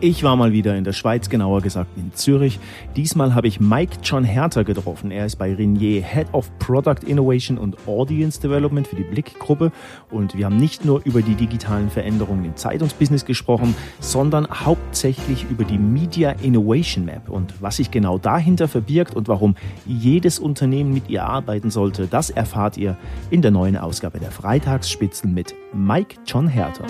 [0.00, 2.60] Ich war mal wieder in der Schweiz, genauer gesagt in Zürich.
[2.96, 5.10] Diesmal habe ich Mike John Herter getroffen.
[5.10, 9.72] Er ist bei Renier Head of Product Innovation und Audience Development für die Blick-Gruppe.
[10.10, 15.64] Und wir haben nicht nur über die digitalen Veränderungen im Zeitungsbusiness gesprochen, sondern hauptsächlich über
[15.64, 21.08] die Media Innovation Map und was sich genau dahinter verbirgt und warum jedes Unternehmen mit
[21.08, 22.06] ihr arbeiten sollte.
[22.06, 22.98] Das erfahrt ihr
[23.30, 26.84] in der neuen Ausgabe der Freitagsspitzel mit Mike John Herter.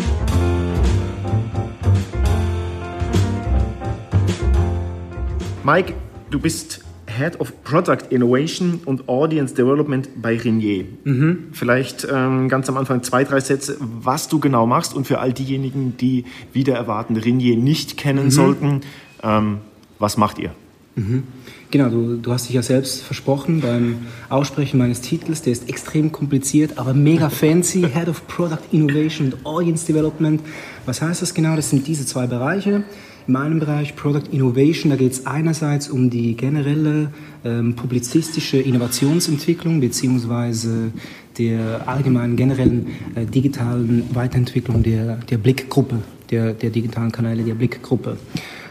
[5.66, 5.94] Mike,
[6.30, 10.84] du bist Head of Product Innovation und Audience Development bei Renier.
[11.02, 11.48] Mhm.
[11.50, 15.32] Vielleicht ähm, ganz am Anfang zwei, drei Sätze, was du genau machst und für all
[15.32, 18.30] diejenigen, die wieder erwarten, Renier nicht kennen mhm.
[18.30, 18.80] sollten,
[19.24, 19.58] ähm,
[19.98, 20.52] was macht ihr?
[20.94, 21.24] Mhm.
[21.72, 26.12] Genau, du, du hast dich ja selbst versprochen beim Aussprechen meines Titels, der ist extrem
[26.12, 30.40] kompliziert, aber mega fancy, Head of Product Innovation und Audience Development.
[30.84, 31.56] Was heißt das genau?
[31.56, 32.84] Das sind diese zwei Bereiche.
[33.26, 37.10] In meinem Bereich Product Innovation, da geht es einerseits um die generelle
[37.44, 40.92] ähm, publizistische Innovationsentwicklung beziehungsweise
[41.36, 45.98] der allgemeinen generellen äh, digitalen Weiterentwicklung der, der Blickgruppe,
[46.30, 48.16] der, der digitalen Kanäle der Blickgruppe.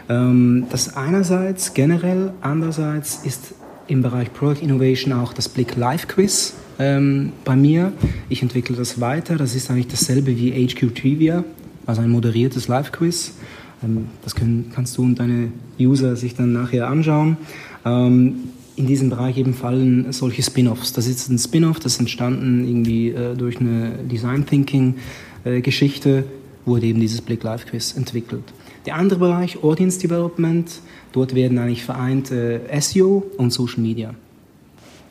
[0.08, 3.54] Ähm, das einerseits generell, andererseits ist
[3.88, 7.92] im Bereich Product Innovation auch das Blick Live Quiz ähm, bei mir.
[8.30, 9.36] Ich entwickle das weiter.
[9.36, 11.44] Das ist eigentlich dasselbe wie HQ Trivia,
[11.84, 13.34] also ein moderiertes Live Quiz.
[13.82, 17.36] Ähm, das können, kannst du und deine User sich dann nachher anschauen.
[17.84, 20.92] Ähm, in diesem Bereich eben fallen solche Spin-offs.
[20.92, 24.96] Das ist ein Spin-off, das ist entstanden irgendwie äh, durch eine Design Thinking
[25.44, 26.24] äh, Geschichte,
[26.66, 28.44] wurde eben dieses Blick Live Quiz entwickelt.
[28.84, 30.70] Der andere Bereich, Audience Development,
[31.12, 34.14] dort werden eigentlich vereint äh, SEO und Social Media.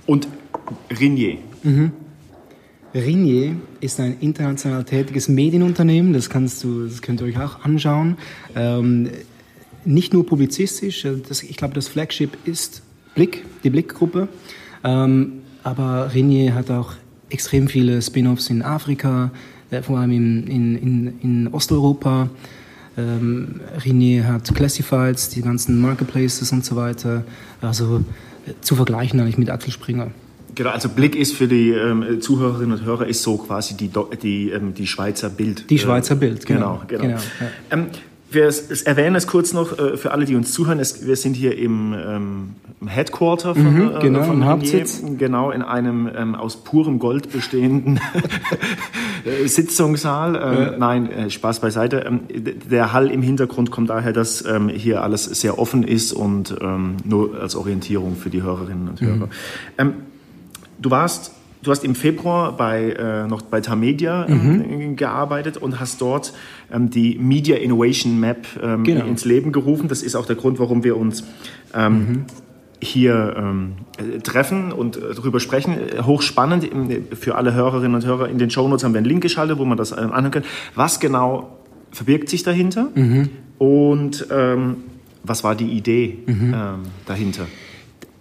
[0.05, 0.27] Und
[0.99, 1.38] Rinier.
[1.63, 1.91] Mhm.
[2.96, 8.17] Rinier ist ein international tätiges Medienunternehmen, das, kannst du, das könnt ihr euch auch anschauen.
[8.56, 9.10] Ähm,
[9.83, 12.82] nicht nur publizistisch, äh, das, ich glaube, das Flagship ist
[13.14, 14.30] Blick, die Blickgruppe,
[14.84, 16.94] ähm, aber Rinier hat auch
[17.30, 19.32] extrem viele Spin-offs in Afrika,
[19.72, 22.30] äh, vor allem in, in, in, in Osteuropa.
[22.98, 27.26] Ähm, Rinier hat Classifieds, die ganzen Marketplaces und so weiter.
[27.60, 28.05] Also
[28.48, 30.11] äh, zu vergleichen eigentlich mit Axel Springer.
[30.55, 34.49] Genau, also Blick ist für die ähm, Zuhörerinnen und Hörer ist so quasi die, die,
[34.52, 35.70] ähm, die Schweizer Bild.
[35.70, 36.82] Die Schweizer Bild, genau.
[36.88, 37.04] genau, genau.
[37.04, 37.48] genau ja.
[37.71, 37.88] ähm,
[38.32, 38.54] wir
[38.86, 40.80] erwähnen es kurz noch äh, für alle, die uns zuhören.
[40.80, 42.55] Es, wir sind hier im, ähm,
[42.86, 45.02] Headquarter von, mhm, äh, genau, von Hauptsitz.
[45.17, 47.99] Genau, in einem ähm, aus purem Gold bestehenden
[49.26, 50.36] äh, Sitzungssaal.
[50.36, 50.77] Ähm, ja.
[50.77, 51.99] Nein, äh, Spaß beiseite.
[52.05, 52.22] Ähm,
[52.70, 56.55] der Hall im Hintergrund kommt daher, dass ähm, hier alles sehr offen ist und
[57.05, 59.30] nur als Orientierung für die Hörerinnen und Hörer.
[59.77, 59.93] Mhm.
[60.80, 61.31] Du warst
[61.65, 64.95] Du hast im Februar bei, äh, noch bei Tamedia ähm, mhm.
[64.95, 66.31] gearbeitet und hast dort
[66.71, 69.03] ähm, die Media Innovation Map ähm, genau.
[69.05, 69.87] ins Leben gerufen.
[69.87, 71.23] Das ist auch der Grund, warum wir uns
[71.73, 72.25] ähm, mhm.
[72.80, 73.71] hier ähm,
[74.21, 75.75] treffen und äh, darüber sprechen.
[76.05, 76.69] Hochspannend
[77.19, 78.30] für alle Hörerinnen und Hörer.
[78.30, 80.43] In den Shownotes haben wir einen Link geschaltet, wo man das ähm, anhören kann.
[80.75, 81.57] Was genau
[81.89, 82.89] verbirgt sich dahinter?
[82.93, 83.30] Mhm.
[83.57, 84.27] Und
[85.23, 86.53] was war die Idee mhm.
[87.07, 87.47] dahinter?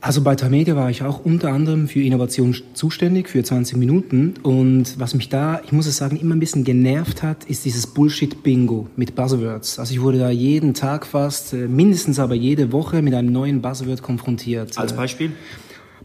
[0.05, 4.35] Also bei Tamedia war ich auch unter anderem für Innovation zuständig, für 20 Minuten.
[4.43, 7.87] Und was mich da, ich muss es sagen, immer ein bisschen genervt hat, ist dieses
[7.87, 9.79] Bullshit-Bingo mit Buzzwords.
[9.79, 13.63] Also ich wurde da jeden Tag fast, äh, mindestens aber jede Woche mit einem neuen
[13.63, 14.77] Buzzword konfrontiert.
[14.77, 15.33] Als Beispiel?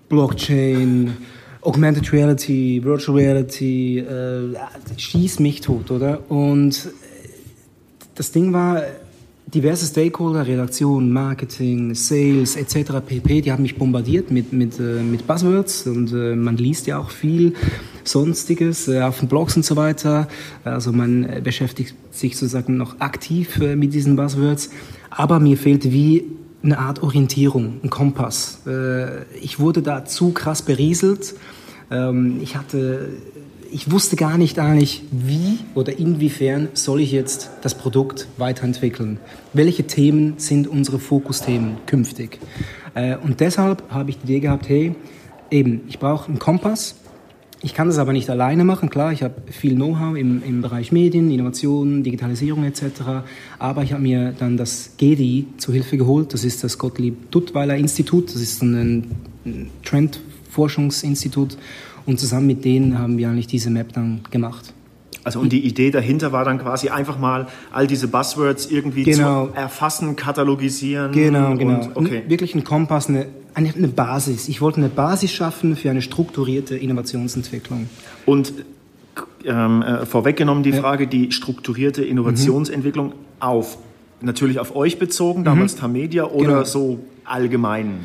[0.07, 1.17] Blockchain,
[1.59, 4.55] Augmented Reality, Virtual Reality, äh,
[4.95, 6.31] schieß mich tot, oder?
[6.31, 6.89] Und
[8.15, 8.81] das Ding war,
[9.53, 12.99] diverse Stakeholder, Redaktion, Marketing, Sales etc.
[13.05, 13.41] pp.
[13.41, 17.09] Die haben mich bombardiert mit, mit, äh, mit Buzzwords und äh, man liest ja auch
[17.09, 17.53] viel
[18.03, 20.27] Sonstiges äh, auf den Blogs und so weiter.
[20.63, 24.69] Also man äh, beschäftigt sich sozusagen noch aktiv äh, mit diesen Buzzwords.
[25.09, 26.25] Aber mir fehlt wie
[26.61, 28.61] eine Art Orientierung, ein Kompass.
[28.67, 31.35] Äh, ich wurde da zu krass berieselt.
[31.89, 33.09] Ähm, ich hatte
[33.71, 39.19] ich wusste gar nicht eigentlich, wie oder inwiefern soll ich jetzt das Produkt weiterentwickeln.
[39.53, 42.39] Welche Themen sind unsere Fokusthemen künftig?
[42.95, 44.95] Äh, und deshalb habe ich die Idee gehabt, hey,
[45.51, 46.95] eben, ich brauche einen Kompass.
[47.61, 50.93] Ich kann das aber nicht alleine machen, klar, ich habe viel Know-how im, im Bereich
[50.93, 52.83] Medien, Innovation, Digitalisierung etc.
[53.57, 57.75] Aber ich habe mir dann das GDI zu Hilfe geholt, das ist das Gottlieb Duttweiler
[57.75, 59.11] Institut, das ist ein
[59.83, 61.57] Trendforschungsinstitut
[62.09, 64.73] und zusammen mit denen haben wir eigentlich diese Map dann gemacht.
[65.23, 69.47] Also und die Idee dahinter war dann quasi einfach mal all diese Buzzwords irgendwie genau.
[69.47, 71.11] zu erfassen, katalogisieren.
[71.11, 71.85] Genau, genau.
[71.93, 72.23] Und, okay.
[72.27, 74.47] Wirklich ein Kompass, eine, eine Basis.
[74.47, 77.89] Ich wollte eine Basis schaffen für eine strukturierte Innovationsentwicklung.
[78.25, 78.53] Und
[79.45, 80.79] ähm, äh, vorweggenommen die ja.
[80.79, 83.13] Frage, die strukturierte Innovationsentwicklung mhm.
[83.39, 83.77] auf
[84.21, 85.79] natürlich auf euch bezogen, damals mhm.
[85.79, 86.63] Tamedia, oder genau.
[86.63, 87.99] so allgemein?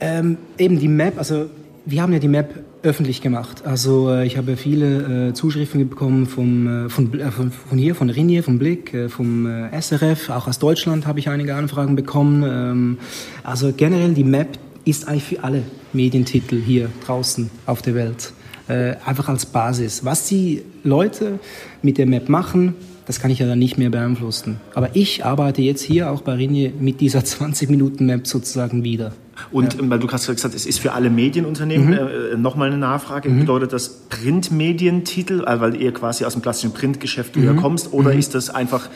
[0.00, 1.46] Ähm, eben die Map, also
[1.86, 2.54] wir haben ja die Map
[2.86, 3.66] öffentlich gemacht.
[3.66, 7.94] Also äh, ich habe viele äh, Zuschriften bekommen vom, äh, von, äh, von, von, hier,
[7.94, 11.96] von Rinnier, vom Blick, äh, vom äh, SRF, auch aus Deutschland habe ich einige Anfragen
[11.96, 12.44] bekommen.
[12.46, 12.98] Ähm,
[13.42, 18.32] also generell die Map ist eigentlich für alle Medientitel hier draußen auf der Welt.
[18.68, 20.04] einfach als Basis.
[20.04, 21.38] Was die Leute
[21.82, 22.74] mit der Map machen,
[23.06, 24.60] das kann ich ja dann nicht mehr beeinflussen.
[24.74, 29.12] Aber ich arbeite jetzt hier auch bei Rinje mit dieser 20-Minuten-Map sozusagen wieder.
[29.50, 29.80] Und ja.
[29.90, 31.94] weil du hast gesagt, es ist für alle Medienunternehmen mhm.
[31.94, 33.28] äh, nochmal eine Nachfrage.
[33.28, 33.40] Mhm.
[33.40, 37.56] Bedeutet das Printmedientitel, äh, weil ihr quasi aus dem klassischen Printgeschäft mhm.
[37.56, 38.18] kommst, oder mhm.
[38.18, 38.88] ist das einfach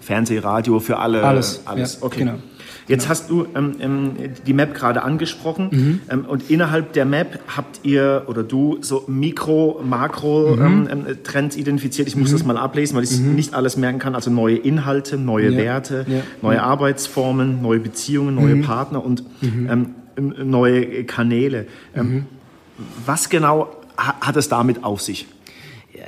[0.00, 1.22] Fernseh, Radio für alle?
[1.22, 1.62] Alles.
[1.64, 1.98] alles.
[2.00, 2.20] Ja, okay.
[2.20, 2.34] Genau.
[2.86, 4.12] Jetzt hast du ähm, ähm,
[4.46, 6.00] die Map gerade angesprochen mhm.
[6.10, 10.90] ähm, und innerhalb der Map habt ihr oder du so Mikro-, Makro-Trends mhm.
[10.90, 12.08] Ähm, ähm, identifiziert.
[12.08, 12.32] Ich muss mhm.
[12.34, 13.34] das mal ablesen, weil ich mhm.
[13.34, 14.14] nicht alles merken kann.
[14.14, 15.58] Also neue Inhalte, neue ja.
[15.58, 16.20] Werte, ja.
[16.42, 18.62] neue Arbeitsformen, neue Beziehungen, neue mhm.
[18.62, 21.66] Partner und ähm, neue Kanäle.
[23.06, 25.26] was genau hat es damit auf sich?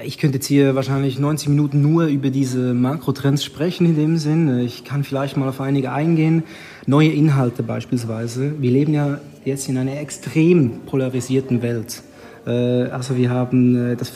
[0.04, 4.58] Ich könnte jetzt hier wahrscheinlich 90 Minuten nur über diese Makrotrends sprechen in dem Sinn.
[4.58, 6.43] Ich kann vielleicht mal auf einige eingehen.
[6.87, 8.60] Neue Inhalte beispielsweise.
[8.60, 12.02] Wir leben ja jetzt in einer extrem polarisierten Welt.
[12.46, 14.12] Äh, also wir haben, äh, das,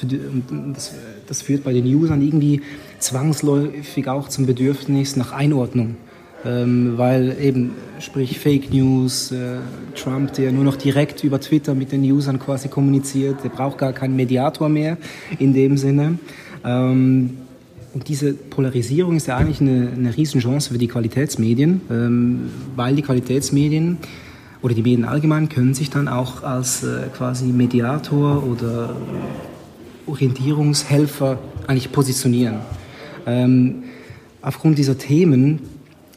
[1.27, 2.63] das führt bei den Usern irgendwie
[2.99, 5.97] zwangsläufig auch zum Bedürfnis nach Einordnung
[6.45, 9.59] ähm, weil eben, sprich Fake News, äh,
[9.95, 13.93] Trump, der nur noch direkt über Twitter mit den Usern quasi kommuniziert, der braucht gar
[13.93, 14.97] keinen Mediator mehr
[15.39, 16.19] in dem Sinne.
[16.65, 17.37] Ähm,
[17.93, 23.03] und diese Polarisierung ist ja eigentlich eine, eine Riesenchance für die Qualitätsmedien, ähm, weil die
[23.03, 23.99] Qualitätsmedien
[24.63, 28.95] oder die Medien allgemein können sich dann auch als äh, quasi Mediator oder
[30.07, 32.57] Orientierungshelfer eigentlich positionieren.
[33.27, 33.85] Ähm,
[34.43, 35.61] aufgrund dieser Themen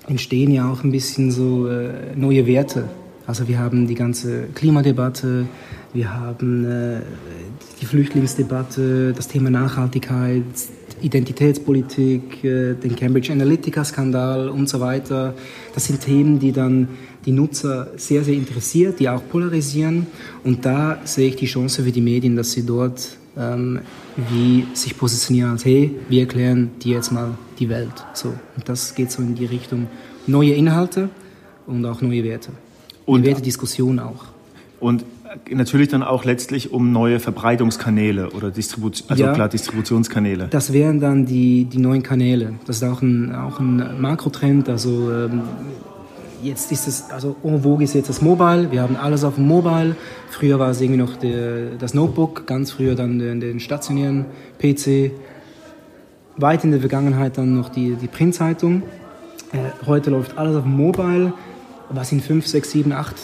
[0.07, 2.89] entstehen ja auch ein bisschen so äh, neue Werte.
[3.25, 5.45] Also wir haben die ganze Klimadebatte,
[5.93, 6.99] wir haben äh,
[7.79, 10.43] die Flüchtlingsdebatte, das Thema Nachhaltigkeit,
[11.01, 15.35] Identitätspolitik, äh, den Cambridge Analytica-Skandal und so weiter.
[15.73, 16.89] Das sind Themen, die dann
[17.25, 20.07] die Nutzer sehr, sehr interessiert, die auch polarisieren.
[20.43, 23.79] Und da sehe ich die Chance für die Medien, dass sie dort ähm,
[24.29, 28.05] wie sich positionieren als, hey, wir erklären dir jetzt mal die Welt.
[28.13, 28.29] So.
[28.29, 29.87] Und das geht so in die Richtung
[30.27, 31.09] neue Inhalte
[31.65, 32.51] und auch neue Werte.
[33.05, 34.25] Und Wertediskussion auch.
[34.79, 35.05] Und
[35.49, 40.47] natürlich dann auch letztlich um neue Verbreitungskanäle oder Distribu also ja, klar, Distributionskanäle.
[40.49, 42.53] Das wären dann die, die neuen Kanäle.
[42.65, 44.69] Das ist auch ein, auch ein Makrotrend.
[44.69, 45.41] Also ähm,
[46.43, 48.71] jetzt ist es, also en vogue ist jetzt das Mobile.
[48.71, 49.95] Wir haben alles auf dem Mobile.
[50.29, 54.25] Früher war es irgendwie noch der, das Notebook, ganz früher dann den, den stationären
[54.59, 55.11] PC.
[56.37, 58.83] Weit in der Vergangenheit dann noch die, die Printzeitung.
[59.51, 61.33] Äh, heute läuft alles auf dem Mobile.
[61.89, 63.15] Was in 5, 6, 7, 8,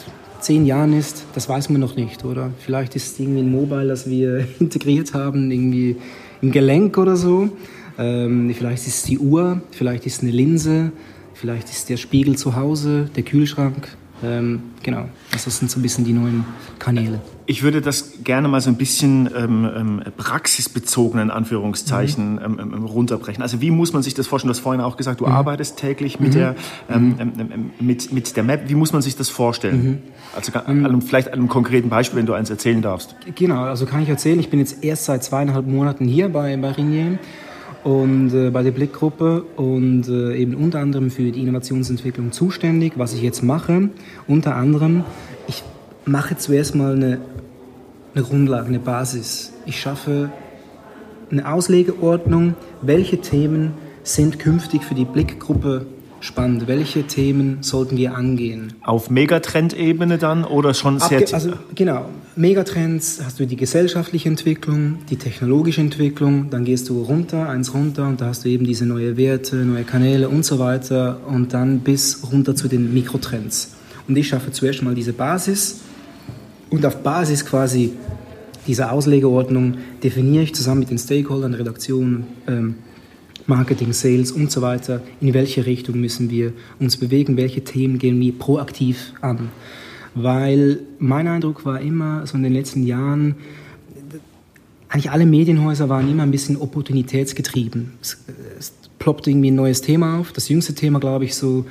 [0.41, 2.51] 10 Jahren ist, das weiß man noch nicht, oder?
[2.59, 5.97] Vielleicht ist es irgendwie ein Mobile, das wir integriert haben, irgendwie
[6.41, 7.49] im Gelenk oder so.
[7.97, 10.91] Ähm, vielleicht ist es die Uhr, vielleicht ist es eine Linse,
[11.39, 13.87] Vielleicht ist der Spiegel zu Hause, der Kühlschrank.
[14.21, 16.43] Ähm, genau, also das sind so ein bisschen die neuen
[16.79, 17.21] Kanäle.
[17.45, 22.41] Ich würde das gerne mal so ein bisschen ähm, ähm praxisbezogen in Anführungszeichen mhm.
[22.43, 23.41] Ähm, ähm, runterbrechen.
[23.41, 24.49] Also wie muss man sich das vorstellen?
[24.49, 25.31] Du hast vorhin auch gesagt, du mhm.
[25.31, 26.37] arbeitest täglich mit, mhm.
[26.37, 26.55] der,
[26.89, 27.71] mhm.
[27.79, 28.63] mit, mit der Map.
[28.67, 29.83] Wie muss man sich das vorstellen?
[29.83, 29.97] Mhm.
[30.35, 33.15] Also an, vielleicht an einem konkreten Beispiel, wenn du eins erzählen darfst.
[33.35, 34.41] Genau, also kann ich erzählen.
[34.41, 37.17] Ich bin jetzt erst seit zweieinhalb Monaten hier bei, bei Ringier
[37.83, 42.93] und äh, bei der Blickgruppe und äh, eben unter anderem für die Innovationsentwicklung zuständig.
[42.95, 43.89] Was ich jetzt mache,
[44.27, 45.03] unter anderem,
[45.47, 45.63] ich
[46.05, 47.19] mache zuerst mal eine,
[48.13, 49.53] eine Grundlage, eine Basis.
[49.65, 50.31] Ich schaffe
[51.31, 55.85] eine Auslegeordnung, welche Themen sind künftig für die Blickgruppe
[56.21, 56.67] spannend.
[56.67, 58.73] Welche Themen sollten wir angehen?
[58.83, 61.19] Auf Megatrend-Ebene dann oder schon sehr...
[61.19, 67.01] Abge also genau, Megatrends hast du die gesellschaftliche Entwicklung, die technologische Entwicklung, dann gehst du
[67.01, 70.59] runter, eins runter und da hast du eben diese neue Werte, neue Kanäle und so
[70.59, 73.75] weiter und dann bis runter zu den Mikrotrends.
[74.07, 75.81] Und ich schaffe zuerst mal diese Basis
[76.69, 77.93] und auf Basis quasi
[78.67, 82.75] dieser Auslegeordnung definiere ich zusammen mit den Stakeholdern, Redaktionen, ähm,
[83.49, 88.19] Marketing, Sales und so weiter, in welche Richtung müssen wir uns bewegen, welche Themen gehen
[88.19, 89.49] wir proaktiv an.
[90.15, 93.35] Weil mein Eindruck war immer, so in den letzten Jahren,
[94.87, 97.91] eigentlich alle Medienhäuser waren immer ein bisschen opportunitätsgetrieben.
[98.01, 98.23] Es,
[98.57, 100.31] es ploppt irgendwie ein neues Thema auf.
[100.31, 101.65] Das jüngste Thema, glaube ich, so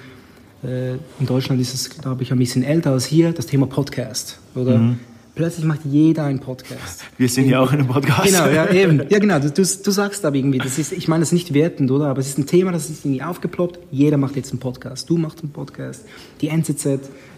[0.62, 4.38] äh, in Deutschland ist es, glaube ich, ein bisschen älter als hier, das Thema Podcast.
[4.54, 4.98] Oder mhm
[5.38, 7.04] Plötzlich macht jeder einen Podcast.
[7.16, 8.24] Wir sind ja auch in einem Podcast.
[8.24, 9.04] Genau, ja, eben.
[9.08, 9.38] Ja, genau.
[9.38, 12.06] Du, du, du sagst aber irgendwie, das ist, ich meine, das ist nicht wertend, oder?
[12.06, 13.78] Aber es ist ein Thema, das ist irgendwie aufgeploppt.
[13.92, 15.08] Jeder macht jetzt einen Podcast.
[15.08, 16.04] Du machst einen Podcast.
[16.40, 16.86] Die NZZ,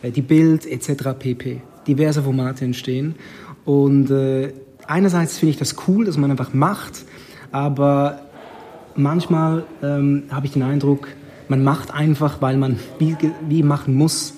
[0.00, 1.10] äh, die Bild, etc.
[1.18, 1.60] pp.
[1.86, 3.16] Diverse Formate entstehen.
[3.66, 4.54] Und äh,
[4.86, 7.04] einerseits finde ich das cool, dass man einfach macht,
[7.52, 8.22] aber
[8.96, 11.08] manchmal ähm, habe ich den Eindruck,
[11.48, 13.14] man macht einfach, weil man wie,
[13.46, 14.32] wie machen muss,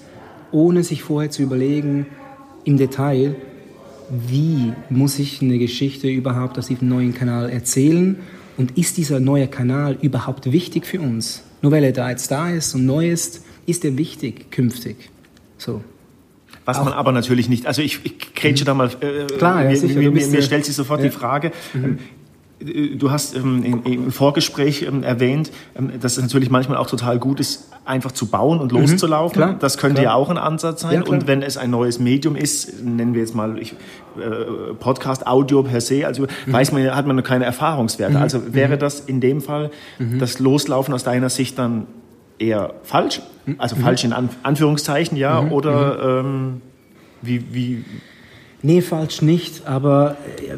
[0.50, 2.06] ohne sich vorher zu überlegen,
[2.64, 3.36] im Detail,
[4.12, 8.16] wie muss ich eine Geschichte überhaupt aus diesem neuen Kanal erzählen
[8.58, 11.42] und ist dieser neue Kanal überhaupt wichtig für uns?
[11.62, 14.96] Nur weil er da jetzt da ist und neu ist, ist er wichtig künftig.
[15.56, 15.82] So.
[16.64, 19.70] Was Auch man aber natürlich nicht, also ich, ich grätsche da mal, äh, Klar, ja,
[19.70, 21.06] mir, sicher, mir, mir, mir stellt sich sofort ja.
[21.06, 21.98] die Frage, Mhm.
[22.98, 27.40] Du hast ähm, im, Vorgespräch ähm, erwähnt, ähm, dass es natürlich manchmal auch total gut
[27.40, 29.40] ist, einfach zu bauen und loszulaufen.
[29.40, 29.44] Mhm.
[29.46, 30.12] klar, das könnte klar.
[30.12, 31.02] ja auch ein Ansatz sein.
[31.04, 35.26] Ja, und wenn es ein neues Medium ist, nennen wir jetzt mal ich, äh, Podcast,
[35.26, 36.52] Audio per se, also Mhm.
[36.52, 38.18] weiß man, hat man noch keine Erfahrungswerte.
[38.18, 40.18] Also wäre das in dem Fall Mhm.
[40.18, 41.86] das Loslaufen aus deiner Sicht dann
[42.38, 43.20] eher falsch?
[43.46, 43.56] Mhm.
[43.58, 45.48] Also falsch in An Anführungszeichen, ja?
[45.50, 46.24] Oder
[47.22, 47.84] wie, wie,
[48.62, 50.56] Nee, falsch nicht, aber äh,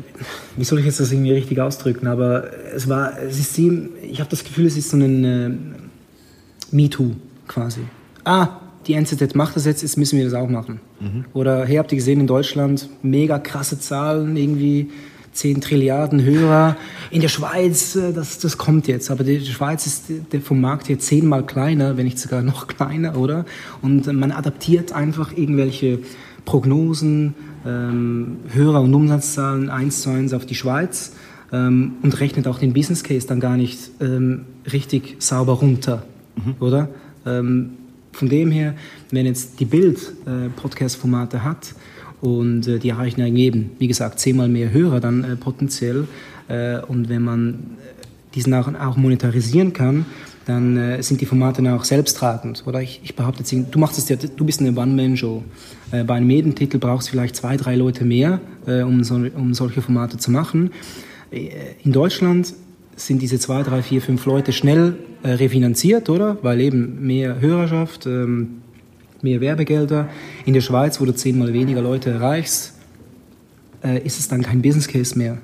[0.56, 2.06] wie soll ich jetzt das irgendwie richtig ausdrücken?
[2.06, 5.50] Aber es war, es ist sie, ich habe das Gefühl, es ist so ein äh,
[6.70, 7.12] MeToo
[7.49, 7.80] quasi.
[8.25, 8.49] Ah,
[8.87, 10.80] die NZZ macht das jetzt, jetzt müssen wir das auch machen.
[11.32, 14.90] Oder hey, habt ihr gesehen in Deutschland, mega krasse Zahlen, irgendwie
[15.32, 16.76] 10 Trilliarden Hörer.
[17.11, 20.04] In der Schweiz, äh, das, das kommt jetzt, aber die Schweiz ist
[20.42, 23.44] vom Markt her zehnmal kleiner, wenn nicht sogar noch kleiner, oder?
[23.82, 26.00] Und man adaptiert einfach irgendwelche
[26.44, 27.34] Prognosen,
[27.66, 31.12] ähm, Hörer- und Umsatzzahlen eins zu eins auf die Schweiz
[31.52, 36.04] ähm, und rechnet auch den Business Case dann gar nicht ähm, richtig sauber runter,
[36.60, 36.88] oder?
[37.26, 37.70] Ähm,
[38.12, 38.74] von dem her,
[39.10, 41.74] wenn jetzt die Bild äh, Podcast-Formate hat
[42.20, 46.06] und äh, die erreichen ja eben, wie gesagt, zehnmal mehr Hörer dann äh, potenziell
[46.48, 47.58] äh, und wenn man
[48.34, 50.06] diesen auch, auch monetarisieren kann,
[50.46, 52.64] dann äh, sind die Formate dann auch selbsttragend.
[52.66, 55.42] Oder ich, ich behaupte jetzt, du machst es ja, du bist eine One-Man-Show.
[55.90, 59.54] Äh, bei einem Medientitel brauchst du vielleicht zwei, drei Leute mehr, äh, um, so, um
[59.54, 60.70] solche Formate zu machen.
[61.30, 61.48] Äh,
[61.82, 62.52] in Deutschland
[62.96, 66.38] sind diese zwei, drei, vier, fünf Leute schnell äh, refinanziert, oder?
[66.42, 68.62] Weil eben mehr Hörerschaft, ähm,
[69.22, 70.08] mehr Werbegelder.
[70.44, 72.74] In der Schweiz, wo du zehnmal weniger Leute erreichst,
[73.82, 75.38] äh, ist es dann kein Business Case mehr,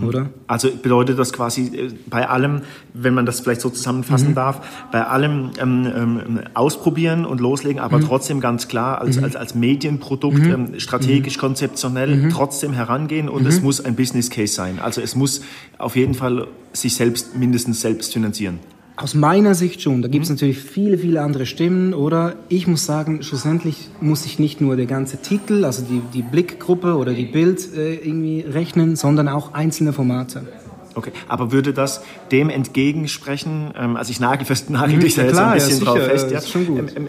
[0.00, 0.30] oder?
[0.46, 2.62] Also bedeutet das quasi äh, bei allem,
[2.94, 4.34] wenn man das vielleicht so zusammenfassen Mhm.
[4.34, 8.04] darf, bei allem ähm, ähm, ausprobieren und loslegen, aber Mhm.
[8.06, 12.30] trotzdem ganz klar als, als, als Medienprodukt ähm, strategisch, konzeptionell Mhm.
[12.30, 14.78] trotzdem herangehen und es muss ein Business Case sein.
[14.80, 15.42] Also es muss
[15.78, 18.60] auf jeden Fall sich selbst mindestens selbst finanzieren.
[19.02, 20.00] Aus meiner Sicht schon.
[20.00, 21.92] Da gibt es natürlich viele, viele andere Stimmen.
[21.92, 26.22] Oder ich muss sagen, schlussendlich muss ich nicht nur der ganze Titel, also die, die
[26.22, 30.46] Blickgruppe oder die Bild äh, irgendwie rechnen, sondern auch einzelne Formate.
[30.94, 35.28] Okay, aber würde das dem entgegensprechen, ähm, also ich nagel, fest, nagel dich da Ja,
[35.28, 36.38] jetzt ein ja, bisschen sicher, drauf fest, ja.
[36.38, 36.78] ist schon gut.
[36.94, 37.08] Ähm,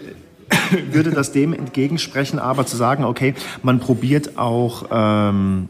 [0.92, 5.68] würde das dem entgegensprechen, aber zu sagen, okay, man probiert auch ähm,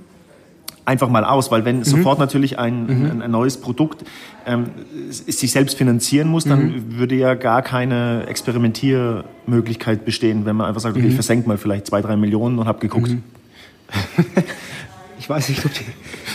[0.85, 1.64] einfach mal aus, weil Mhm.
[1.67, 4.05] wenn sofort natürlich ein, ein, ein neues Produkt
[4.47, 4.67] ähm,
[5.11, 6.99] sich selbst finanzieren muss, dann Mhm.
[6.99, 11.09] würde ja gar keine Experimentiermöglichkeit bestehen, wenn man einfach sagt, okay, Mhm.
[11.09, 13.11] ich versenke mal vielleicht zwei, drei Millionen und habe geguckt.
[15.17, 15.85] Ich weiß nicht, ob die,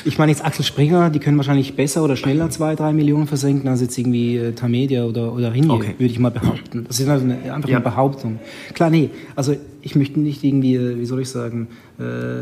[0.06, 3.68] ich meine jetzt Axel Springer, die können wahrscheinlich besser oder schneller zwei, drei Millionen versenken
[3.70, 5.94] als jetzt irgendwie äh, Tamedia oder, oder Ringier, Okay.
[6.00, 6.86] würde ich mal behaupten.
[6.88, 7.76] Das ist also eine, einfach Ja.
[7.78, 8.40] eine Behauptung.
[8.74, 11.68] Klar, nee, also ich möchte nicht irgendwie, äh, wie soll ich sagen,
[12.00, 12.40] äh,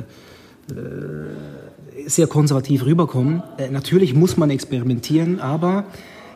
[2.05, 3.43] sehr konservativ rüberkommen.
[3.57, 5.85] Äh, natürlich muss man experimentieren, aber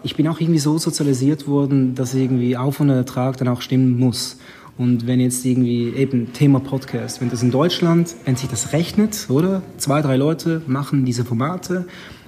[0.03, 3.99] ich bin auch irgendwie so sozialisiert worden, dass irgendwie Auf- und Ertrag dann auch stimmen
[3.99, 4.37] muss.
[4.77, 9.27] Und wenn jetzt irgendwie eben Thema Podcast, wenn das in Deutschland, wenn sich das rechnet,
[9.29, 9.61] oder?
[9.77, 11.85] Zwei, drei Leute machen diese Formate,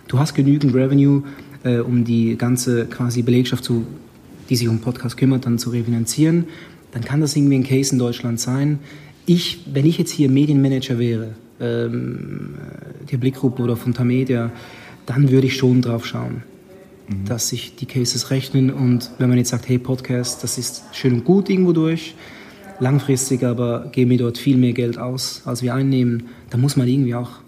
[0.07, 1.23] du hast genügend Revenue,
[1.63, 3.85] äh, um die ganze quasi Belegschaft zu,
[4.49, 6.45] die sich um Podcast kümmert, dann zu refinanzieren,
[6.91, 8.79] dann kann das irgendwie ein Case in Deutschland sein.
[9.25, 12.55] Ich, wenn ich jetzt hier Medienmanager wäre, ähm,
[13.11, 14.51] der Blickgruppe oder von Tamedia,
[15.05, 16.43] dann würde ich schon drauf schauen,
[17.27, 18.71] dass sich die Cases rechnen.
[18.71, 22.15] Und wenn man jetzt sagt, hey Podcast, das ist schön und gut irgendwo durch,
[22.79, 26.87] langfristig aber geben wir dort viel mehr Geld aus, als wir einnehmen, dann muss man
[26.87, 27.42] irgendwie auch,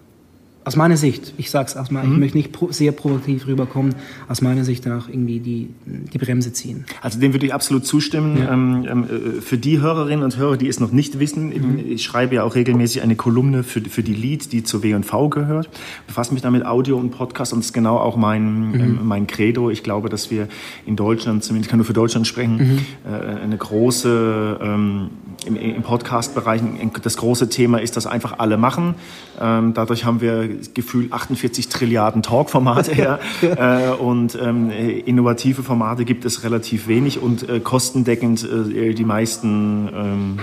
[0.66, 3.96] aus meiner Sicht, ich sag's aus meiner, ich möchte nicht pro, sehr provokativ rüberkommen,
[4.28, 6.86] aus meiner Sicht dann auch irgendwie die, die Bremse ziehen.
[7.02, 8.38] Also dem würde ich absolut zustimmen.
[8.50, 11.80] Ähm, ähm, äh, für die Hörerinnen und Hörer, die es noch nicht wissen, Mhm.
[11.88, 15.70] ich schreibe ja auch regelmäßig eine Kolumne für, für die Lead, die zur W&V gehört.
[16.08, 18.74] Befasse mich damit Audio und Podcast und das ist genau auch mein, Mhm.
[18.82, 19.70] ähm, mein Credo.
[19.70, 20.48] Ich glaube, dass wir
[20.88, 22.80] in Deutschland, zumindest kann nur für Deutschland sprechen, Mhm.
[23.12, 25.10] äh, eine große ähm,
[25.46, 26.62] im, im Podcast-Bereich
[27.02, 28.96] das große Thema ist, dass einfach alle machen.
[29.40, 36.26] Ähm, dadurch haben wir Gefühl 48 Trilliarden Talk-Formate her äh, und ähm, innovative Formate gibt
[36.26, 40.40] es relativ wenig und äh, kostendeckend äh, die meisten ähm,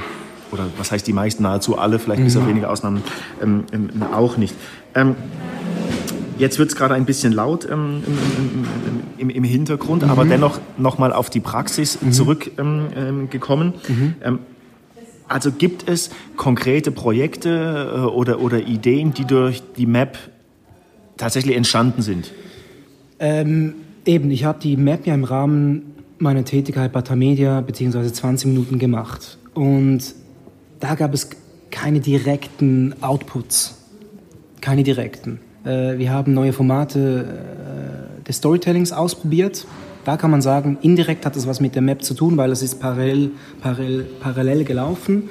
[0.52, 2.24] oder was heißt die meisten, nahezu alle, vielleicht mhm.
[2.24, 3.02] bis auf wenige Ausnahmen
[3.42, 4.54] ähm, ähm, auch nicht.
[4.94, 5.16] Ähm,
[6.38, 8.64] Jetzt wird es gerade ein bisschen laut ähm, im,
[9.18, 10.10] im, im, Hintergrund, mhm.
[10.10, 12.10] aber dennoch nochmal auf die Praxis mhm.
[12.10, 12.92] zurückgekommen.
[12.96, 14.14] Ähm, mhm.
[14.24, 14.38] ähm,
[15.32, 20.18] also gibt es konkrete Projekte äh, oder, oder Ideen, die durch die Map
[21.16, 22.32] tatsächlich entstanden sind?
[23.18, 23.74] Ähm,
[24.04, 28.12] eben, ich habe die Map ja im Rahmen meiner Tätigkeit bei Tamedia bzw.
[28.12, 29.38] 20 Minuten gemacht.
[29.54, 30.14] Und
[30.80, 31.30] da gab es
[31.70, 33.78] keine direkten Outputs.
[34.60, 35.40] Keine direkten.
[35.64, 39.66] Äh, wir haben neue Formate äh, des Storytellings ausprobiert.
[40.04, 42.62] Da kann man sagen, indirekt hat das was mit der Map zu tun, weil es
[42.62, 43.30] ist parallel,
[43.60, 45.30] parallel, parallel gelaufen.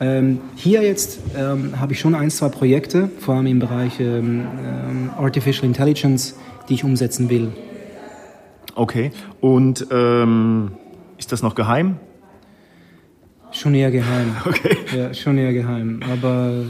[0.00, 4.46] Ähm, hier jetzt ähm, habe ich schon ein, zwei Projekte, vor allem im Bereich ähm,
[4.64, 6.36] ähm Artificial Intelligence,
[6.68, 7.52] die ich umsetzen will.
[8.74, 9.10] Okay,
[9.40, 10.72] und ähm,
[11.18, 11.96] ist das noch geheim?
[13.52, 14.34] Schon eher geheim.
[14.46, 14.76] Okay.
[14.96, 16.00] Ja, schon eher geheim.
[16.10, 16.64] Aber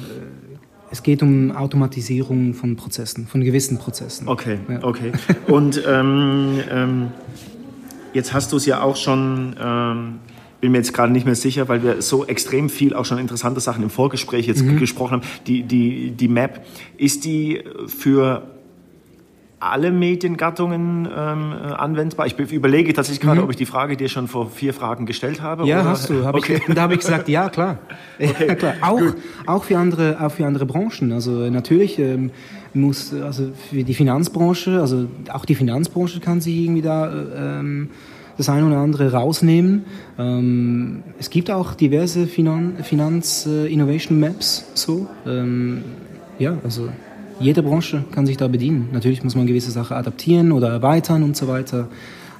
[0.93, 4.29] es geht um Automatisierung von Prozessen, von gewissen Prozessen.
[4.29, 4.85] Okay, ja.
[4.85, 5.13] okay.
[5.49, 7.09] Und ähm, ähm,
[8.13, 10.19] jetzt hast du es ja auch schon, ähm,
[10.61, 13.61] bin mir jetzt gerade nicht mehr sicher, weil wir so extrem viel auch schon interessante
[13.61, 14.79] Sachen im Vorgespräch jetzt mhm.
[14.79, 15.23] gesprochen haben.
[15.47, 16.65] Die, die, die Map,
[16.99, 18.43] ist die für
[19.63, 22.27] alle Mediengattungen ähm, äh, anwendbar?
[22.27, 23.45] Ich überlege tatsächlich gerade, mhm.
[23.45, 25.67] ob ich die Frage dir schon vor vier Fragen gestellt habe.
[25.67, 25.91] Ja, oder?
[25.91, 26.25] hast du.
[26.25, 26.61] Hab okay.
[26.67, 27.79] ich, da habe ich gesagt, ja, klar.
[28.19, 28.47] Okay.
[28.47, 28.75] Ja, klar.
[28.83, 29.01] Auch,
[29.47, 31.13] auch, für andere, auch für andere Branchen.
[31.13, 32.31] Also natürlich ähm,
[32.73, 37.91] muss, also für die Finanzbranche, also auch die Finanzbranche kann sich irgendwie da ähm,
[38.37, 39.85] das eine oder andere rausnehmen.
[40.19, 45.07] Ähm, es gibt auch diverse Finan Finanz-Innovation-Maps, äh, so.
[45.27, 45.83] Ähm,
[46.39, 46.89] ja, also
[47.43, 48.89] jede Branche kann sich da bedienen.
[48.93, 51.89] Natürlich muss man gewisse Sachen adaptieren oder erweitern und so weiter.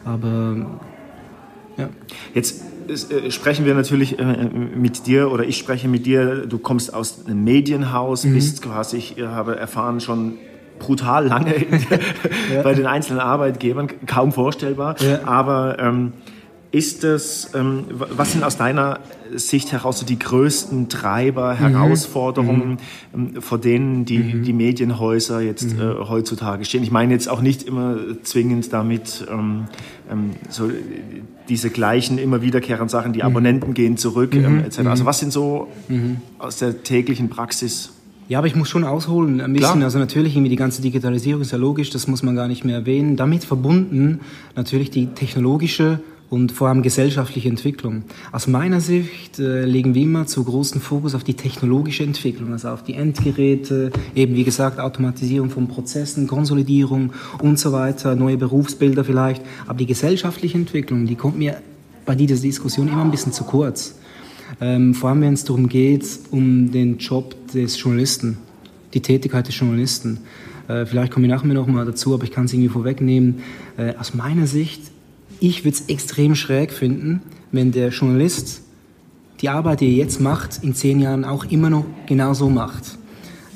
[0.05, 0.81] Aber
[1.77, 1.89] ja.
[2.35, 6.47] Jetzt äh, sprechen wir natürlich äh, mit dir oder ich spreche mit dir.
[6.47, 8.35] Du kommst aus einem Medienhaus, mhm.
[8.35, 10.35] bist quasi, ich habe erfahren, schon
[10.79, 11.55] brutal lange
[12.53, 12.63] ja.
[12.63, 14.97] bei den einzelnen Arbeitgebern, kaum vorstellbar.
[15.01, 15.21] Ja.
[15.25, 16.13] Aber ähm,
[16.73, 19.01] ist es, ähm, was sind aus deiner
[19.35, 21.59] Sicht heraus so die größten Treiber, mhm.
[21.59, 22.79] Herausforderungen,
[23.13, 23.29] mhm.
[23.37, 24.43] ähm, vor denen die, mhm.
[24.43, 25.81] die Medienhäuser jetzt mhm.
[25.81, 26.83] äh, heutzutage stehen?
[26.83, 29.67] Ich meine jetzt auch nicht immer zwingend damit ähm,
[30.11, 30.71] ähm so
[31.49, 33.27] diese gleichen, immer wiederkehrenden Sachen, die mhm.
[33.27, 34.81] Abonnenten gehen zurück, ähm, etc.
[34.87, 35.69] Also was sind so
[36.39, 37.93] aus der täglichen Praxis?
[38.29, 39.73] Ja, aber ich muss schon ausholen ein bisschen.
[39.73, 39.85] Klar.
[39.85, 42.77] Also natürlich irgendwie die ganze Digitalisierung ist ja logisch, das muss man gar nicht mehr
[42.77, 43.17] erwähnen.
[43.17, 44.21] Damit verbunden
[44.57, 46.01] natürlich die technologische
[46.33, 48.05] und vor allem gesellschaftliche Entwicklung.
[48.33, 52.69] Aus meiner Sicht äh, legen wir immer zu großen Fokus auf die technologische Entwicklung, also
[52.69, 59.05] auf die Endgeräte, eben wie gesagt Automatisierung von Prozessen, Konsolidierung und so weiter, neue Berufsbilder
[59.05, 59.43] vielleicht.
[59.67, 61.59] Aber die gesellschaftliche Entwicklung, die kommt mir
[62.07, 63.97] bei dieser Diskussion immer ein bisschen zu kurz.
[64.59, 68.39] Ähm, vor allem wenn es darum geht, um den Job des Journalisten,
[68.95, 70.21] die Tätigkeit des Journalisten.
[70.67, 73.41] Äh, vielleicht komme ich nachher noch mal dazu, aber ich kann es irgendwie vorwegnehmen.
[73.77, 74.93] Äh, aus meiner Sicht
[75.43, 78.63] ich würde es extrem schräg finden, wenn der Journalist
[79.41, 82.97] die Arbeit, die er jetzt macht, in zehn Jahren auch immer noch genau so macht.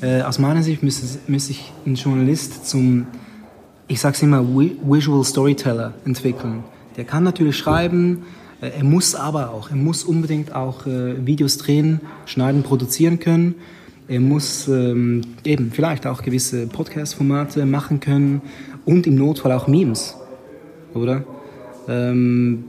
[0.00, 3.06] Äh, aus meiner Sicht müsste, müsste ich einen Journalist zum,
[3.86, 6.64] ich sage es immer, Visual Storyteller entwickeln.
[6.96, 8.24] Der kann natürlich schreiben,
[8.60, 13.54] äh, er muss aber auch, er muss unbedingt auch äh, Videos drehen, schneiden, produzieren können.
[14.08, 18.42] Er muss ähm, eben vielleicht auch gewisse Podcast-Formate machen können
[18.84, 20.16] und im Notfall auch Memes,
[20.92, 21.24] oder?
[21.88, 22.64] Ähm,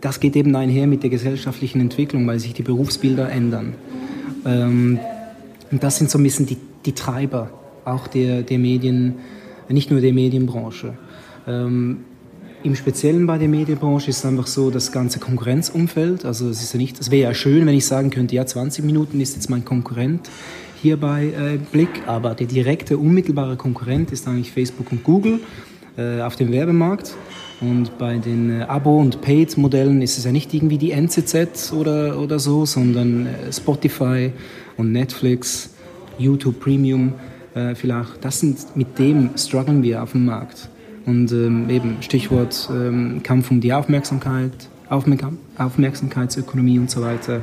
[0.00, 3.74] das geht eben einher mit der gesellschaftlichen Entwicklung, weil sich die Berufsbilder ändern.
[4.44, 4.98] Ähm,
[5.70, 7.50] und das sind so ein bisschen die, die Treiber
[7.84, 9.14] auch der, der Medien,
[9.68, 10.94] nicht nur der Medienbranche.
[11.46, 11.98] Ähm,
[12.62, 16.24] Im Speziellen bei der Medienbranche ist es einfach so das ganze Konkurrenzumfeld.
[16.24, 18.84] Also es ist ja nicht, es wäre ja schön, wenn ich sagen könnte, ja 20
[18.84, 20.28] Minuten ist jetzt mein Konkurrent
[20.80, 25.40] hier bei äh, Blick, aber der direkte, unmittelbare Konkurrent ist eigentlich Facebook und Google
[25.96, 27.14] äh, auf dem Werbemarkt.
[27.60, 32.20] Und bei den äh, Abo- und Paid-Modellen ist es ja nicht irgendwie die NZZ oder,
[32.20, 34.32] oder so, sondern äh, Spotify
[34.76, 35.70] und Netflix,
[36.18, 37.14] YouTube Premium
[37.54, 38.24] äh, vielleicht.
[38.24, 40.68] Das sind, mit dem strugglen wir auf dem Markt.
[41.04, 44.52] Und ähm, eben Stichwort ähm, Kampf um die Aufmerksamkeit,
[44.88, 47.40] Aufmerksam Aufmerksamkeitsökonomie und so weiter.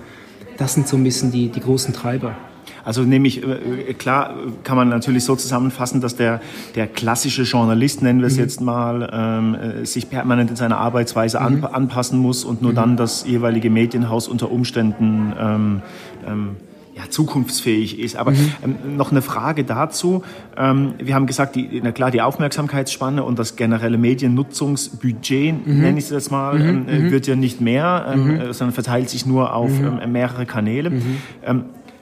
[0.57, 2.37] Das sind so ein bisschen die, die großen Treiber.
[2.85, 6.39] Also nämlich, äh, klar kann man natürlich so zusammenfassen, dass der,
[6.75, 8.39] der klassische Journalist, nennen wir es mhm.
[8.39, 11.45] jetzt mal, ähm, äh, sich permanent in seiner Arbeitsweise mhm.
[11.45, 12.75] an, anpassen muss und nur mhm.
[12.75, 15.81] dann das jeweilige Medienhaus unter Umständen ähm,
[16.27, 16.49] ähm,
[16.95, 18.15] ja, zukunftsfähig ist.
[18.15, 18.51] Aber mhm.
[18.63, 20.23] ähm, noch eine Frage dazu.
[20.55, 25.81] Ähm, wir haben gesagt, die, na klar, die Aufmerksamkeitsspanne und das generelle Mediennutzungsbudget, mhm.
[25.81, 26.69] nenne ich es jetzt mal, mhm.
[26.69, 27.11] ähm, äh, mhm.
[27.11, 28.41] wird ja nicht mehr, ähm, mhm.
[28.41, 30.91] äh, sondern verteilt sich nur auf ähm, mehrere Kanäle.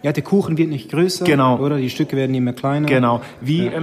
[0.03, 1.57] Ähm, ja, der Kuchen wird nicht größer, genau.
[1.59, 1.77] oder?
[1.77, 2.87] Die Stücke werden immer kleiner.
[2.87, 3.21] Genau.
[3.41, 3.81] Wie, ja.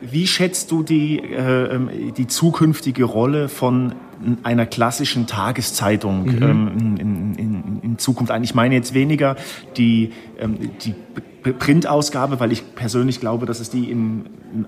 [0.00, 1.78] wie schätzt du die, äh,
[2.16, 3.94] die zukünftige Rolle von
[4.42, 6.42] einer klassischen Tageszeitung mhm.
[6.42, 8.42] ähm, in, in, in, Zukunft ein.
[8.42, 9.36] Ich meine jetzt weniger
[9.76, 10.94] die, ähm, die
[11.52, 14.26] Printausgabe, weil ich persönlich glaube, dass es die in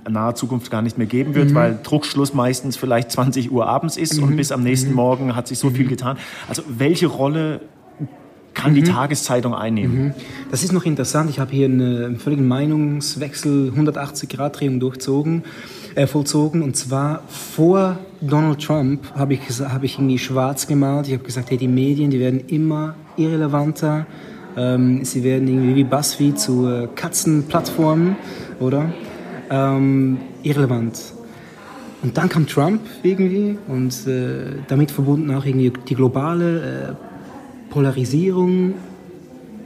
[0.08, 1.54] naher Zukunft gar nicht mehr geben wird, mhm.
[1.54, 4.24] weil Druckschluss meistens vielleicht 20 Uhr abends ist mhm.
[4.24, 4.96] und bis am nächsten mhm.
[4.96, 5.90] Morgen hat sich so viel mhm.
[5.90, 6.18] getan.
[6.48, 7.60] Also welche Rolle
[8.54, 8.86] kann die mhm.
[8.86, 10.04] Tageszeitung einnehmen?
[10.04, 10.14] Mhm.
[10.50, 11.30] Das ist noch interessant.
[11.30, 15.44] Ich habe hier einen völligen Meinungswechsel, 180-Grad-Drehung durchzogen
[15.94, 16.62] äh, vollzogen.
[16.62, 21.06] Und zwar vor Donald Trump habe ich, hab ich irgendwie schwarz gemalt.
[21.06, 24.06] Ich habe gesagt, hey, die Medien, die werden immer irrelevanter.
[24.56, 28.16] Ähm, sie werden irgendwie wie BuzzFeed zu äh, Katzenplattformen,
[28.58, 28.92] oder?
[29.50, 31.00] Ähm, irrelevant.
[32.02, 37.09] Und dann kam Trump irgendwie und äh, damit verbunden auch irgendwie die globale äh,
[37.70, 38.74] Polarisierung,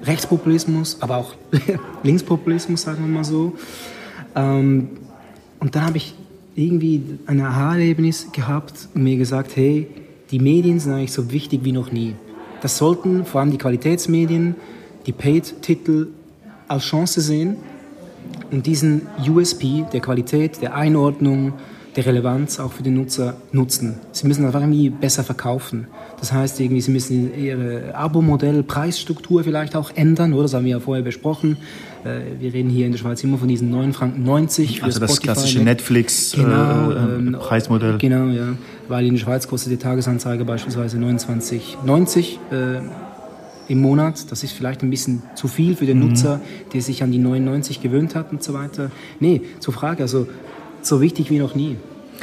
[0.02, 1.34] Rechtspopulismus, aber auch
[2.02, 3.54] Linkspopulismus, sagen wir mal so.
[4.36, 4.90] Ähm,
[5.60, 6.14] und dann habe ich
[6.54, 9.88] irgendwie ein Aha-Erlebnis gehabt und mir gesagt, hey,
[10.30, 12.14] die Medien sind eigentlich so wichtig wie noch nie.
[12.60, 14.54] Das sollten vor allem die Qualitätsmedien,
[15.06, 16.08] die Paid-Titel
[16.68, 17.56] als Chance sehen
[18.50, 21.54] und diesen USP der Qualität, der Einordnung,
[21.96, 23.98] der Relevanz auch für den Nutzer nutzen.
[24.12, 25.88] Sie müssen einfach irgendwie besser verkaufen.
[26.24, 30.44] Das heißt, irgendwie, sie müssen ihre Abo-Modell, Preisstruktur vielleicht auch ändern, oder?
[30.44, 31.58] Das haben wir ja vorher besprochen.
[32.02, 35.00] Äh, wir reden hier in der Schweiz immer von diesen 9 Franken 90 für Also
[35.00, 37.98] das Spotify, klassische Netflix-Preismodell.
[37.98, 38.54] Genau, äh, ähm, genau, ja.
[38.88, 42.80] Weil in der Schweiz kostet die Tagesanzeige beispielsweise 29,90 äh,
[43.68, 44.32] im Monat.
[44.32, 46.08] Das ist vielleicht ein bisschen zu viel für den mhm.
[46.08, 46.40] Nutzer,
[46.72, 48.90] der sich an die 99 gewöhnt hat und so weiter.
[49.20, 50.26] Nee, zur Frage, also
[50.80, 51.76] so wichtig wie noch nie.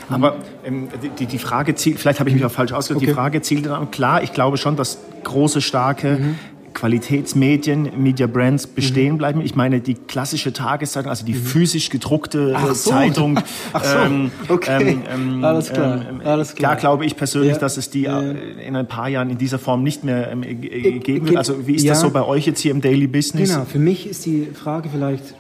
[0.10, 3.12] Aber ähm, die, die, Frage zielt, vielleicht habe ich mich auch falsch ausgedrückt, okay.
[3.12, 6.36] die Frage zielt dann, klar, ich glaube schon, dass große, starke mhm.
[6.74, 9.18] Qualitätsmedien, Media Brands bestehen mhm.
[9.18, 9.42] bleiben.
[9.42, 11.44] Ich meine, die klassische Tageszeitung, also die mhm.
[11.44, 12.92] physisch gedruckte Ach so.
[12.92, 13.40] Zeitung.
[13.74, 14.98] Ach so, ähm, okay.
[15.12, 16.06] Ähm, ähm, Alles klar.
[16.10, 16.74] Ähm, Alles klar.
[16.74, 17.60] Da glaube ich persönlich, ja.
[17.60, 18.20] dass es die ja.
[18.22, 21.38] in ein paar Jahren in dieser Form nicht mehr ähm, geben wird.
[21.38, 21.94] Also wie ist ja.
[21.94, 23.52] das so bei euch jetzt hier im Daily Business?
[23.52, 25.36] Genau, für mich ist die Frage vielleicht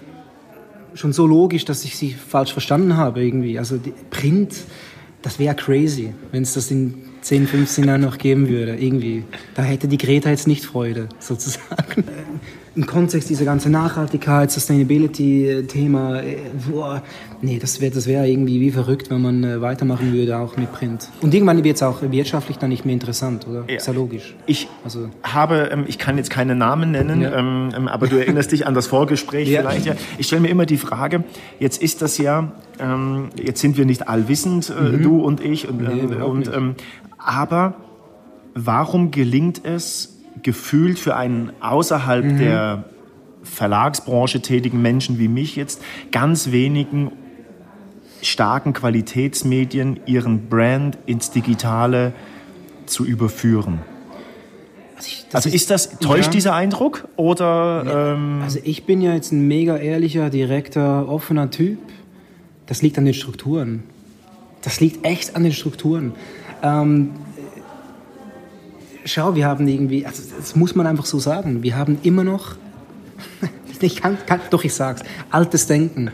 [0.94, 3.58] schon so logisch, dass ich sie falsch verstanden habe irgendwie.
[3.58, 4.56] Also Print,
[5.22, 8.76] das wäre crazy, wenn es das in 10, 15 Jahren noch geben würde.
[8.76, 9.24] Irgendwie.
[9.56, 12.04] Da hätte die Greta jetzt nicht Freude, sozusagen
[12.74, 16.38] im Kontext dieser ganzen Nachhaltigkeit, Sustainability-Thema, äh,
[16.70, 17.04] boah,
[17.42, 20.72] nee, das wäre das wär irgendwie wie verrückt, wenn man äh, weitermachen würde, auch mit
[20.72, 21.10] Print.
[21.22, 23.66] Und irgendwann wird es auch wirtschaftlich dann nicht mehr interessant, oder?
[23.68, 23.76] Ja.
[23.76, 24.36] Ist ja logisch.
[24.46, 25.10] Ich also.
[25.22, 27.38] habe, ähm, ich kann jetzt keine Namen nennen, ja.
[27.38, 29.62] ähm, ähm aber du erinnerst dich an das Vorgespräch ja.
[29.62, 29.86] vielleicht.
[29.86, 29.96] Ja.
[30.18, 31.26] Ich stelle mir immer die Frage,
[31.60, 35.04] jetzt ist das ja, ähm, jetzt sind wir nicht allwissend, äh, mhm.
[35.04, 36.76] du und ich, und, nee, äh, und ähm,
[37.18, 37.76] aber
[38.56, 40.11] warum gelingt es,
[40.44, 42.38] gefühlt für einen außerhalb mhm.
[42.38, 42.84] der
[43.44, 47.12] Verlagsbranche tätigen Menschen wie mich jetzt ganz wenigen
[48.22, 52.14] starken Qualitätsmedien ihren Brand ins Digitale
[52.86, 53.80] zu überführen.
[54.96, 56.32] Also, ich, also ist, ist, das täuscht ja.
[56.32, 57.84] dieser Eindruck oder?
[57.86, 61.80] Ja, ähm also ich bin ja jetzt ein mega ehrlicher, direkter, offener Typ.
[62.68, 63.84] Das liegt an den Strukturen.
[64.62, 66.14] Das liegt echt an den Strukturen.
[66.62, 67.10] Ähm,
[69.06, 72.56] schau, wir haben irgendwie, also das muss man einfach so sagen, wir haben immer noch,
[73.82, 76.12] ich kann, kann, doch ich sag's, altes Denken.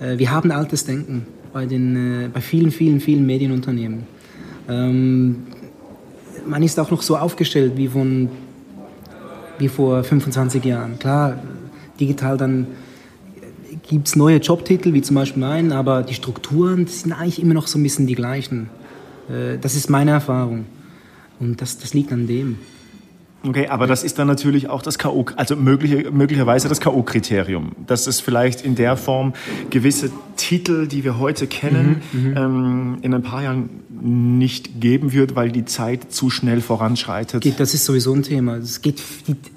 [0.00, 4.06] Äh, wir haben altes Denken bei, den, äh, bei vielen, vielen, vielen Medienunternehmen.
[4.68, 5.46] Ähm,
[6.46, 8.28] man ist auch noch so aufgestellt wie, von,
[9.58, 10.98] wie vor 25 Jahren.
[10.98, 11.38] Klar,
[11.98, 12.66] digital dann
[13.88, 17.66] gibt es neue Jobtitel, wie zum Beispiel meinen, aber die Strukturen sind eigentlich immer noch
[17.66, 18.70] so ein bisschen die gleichen.
[19.28, 20.64] Äh, das ist meine Erfahrung.
[21.40, 22.58] Und das, das liegt an dem.
[23.42, 28.06] Okay, aber das ist dann natürlich auch das K.O., also mögliche, möglicherweise das K.O.-Kriterium, dass
[28.06, 29.32] es vielleicht in der Form
[29.70, 35.12] gewisse Titel, die wir heute kennen, mhm, mhm, ähm, in ein paar Jahren nicht geben
[35.12, 37.58] wird, weil die Zeit zu schnell voranschreitet.
[37.58, 38.56] Das ist sowieso ein Thema.
[38.56, 39.02] Es geht,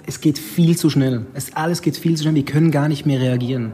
[0.05, 1.25] es geht viel zu schnell.
[1.33, 2.35] Es, alles geht viel zu schnell.
[2.35, 3.73] Wir können gar nicht mehr reagieren.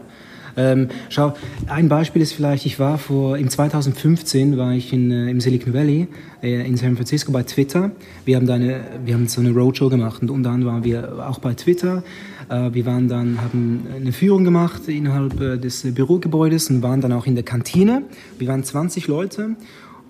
[0.60, 1.34] Ähm, schau,
[1.68, 5.74] ein Beispiel ist vielleicht, ich war vor, im 2015 war ich in, äh, im Silicon
[5.74, 6.10] Valley
[6.44, 7.92] äh, in San Francisco bei Twitter.
[8.26, 11.40] Wir haben, da eine, wir haben so eine Roadshow gemacht und anderem waren wir auch
[11.40, 12.04] bei Twitter.
[12.50, 17.14] Äh, wir waren dann, haben eine Führung gemacht innerhalb äh, des Bürogebäudes und waren dann
[17.14, 18.04] auch in der Kantine.
[18.38, 19.56] Wir waren 20 Leute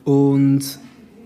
[0.04, 0.80] und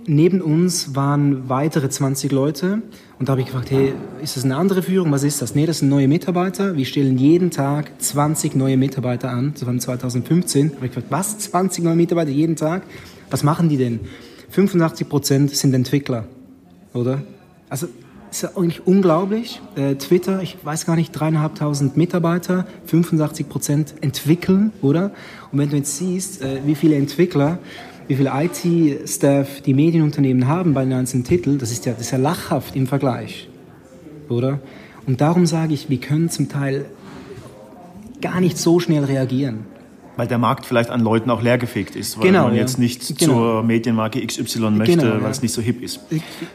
[0.07, 2.81] neben uns waren weitere 20 Leute
[3.19, 5.11] und da habe ich gefragt, hey, ist das eine andere Führung?
[5.11, 5.55] Was ist das?
[5.55, 6.75] Nee, das sind neue Mitarbeiter.
[6.75, 9.53] Wir stellen jeden Tag 20 neue Mitarbeiter an.
[9.53, 10.69] Das war 2015.
[10.69, 11.37] Da habe ich gefragt, was?
[11.39, 12.83] 20 neue Mitarbeiter jeden Tag?
[13.29, 14.01] Was machen die denn?
[14.49, 16.25] 85 Prozent sind Entwickler,
[16.93, 17.21] oder?
[17.69, 17.87] Also
[18.29, 19.61] ist ja eigentlich unglaublich.
[19.75, 25.11] Äh, Twitter, ich weiß gar nicht, dreieinhalbtausend Mitarbeiter, 85 Prozent entwickeln, oder?
[25.51, 27.59] Und wenn du jetzt siehst, äh, wie viele Entwickler
[28.07, 32.11] wie viel IT-Staff die Medienunternehmen haben bei den einzelnen Titeln, das ist ja, das ist
[32.11, 33.49] ja lachhaft im Vergleich,
[34.29, 34.59] oder?
[35.05, 36.85] Und darum sage ich, wir können zum Teil
[38.21, 39.65] gar nicht so schnell reagieren.
[40.15, 42.61] Weil der Markt vielleicht an Leuten auch leergefegt ist, weil genau, man ja.
[42.61, 43.33] jetzt nicht genau.
[43.33, 45.29] zur Medienmarke XY möchte, genau, weil ja.
[45.29, 45.99] es nicht so hip ist.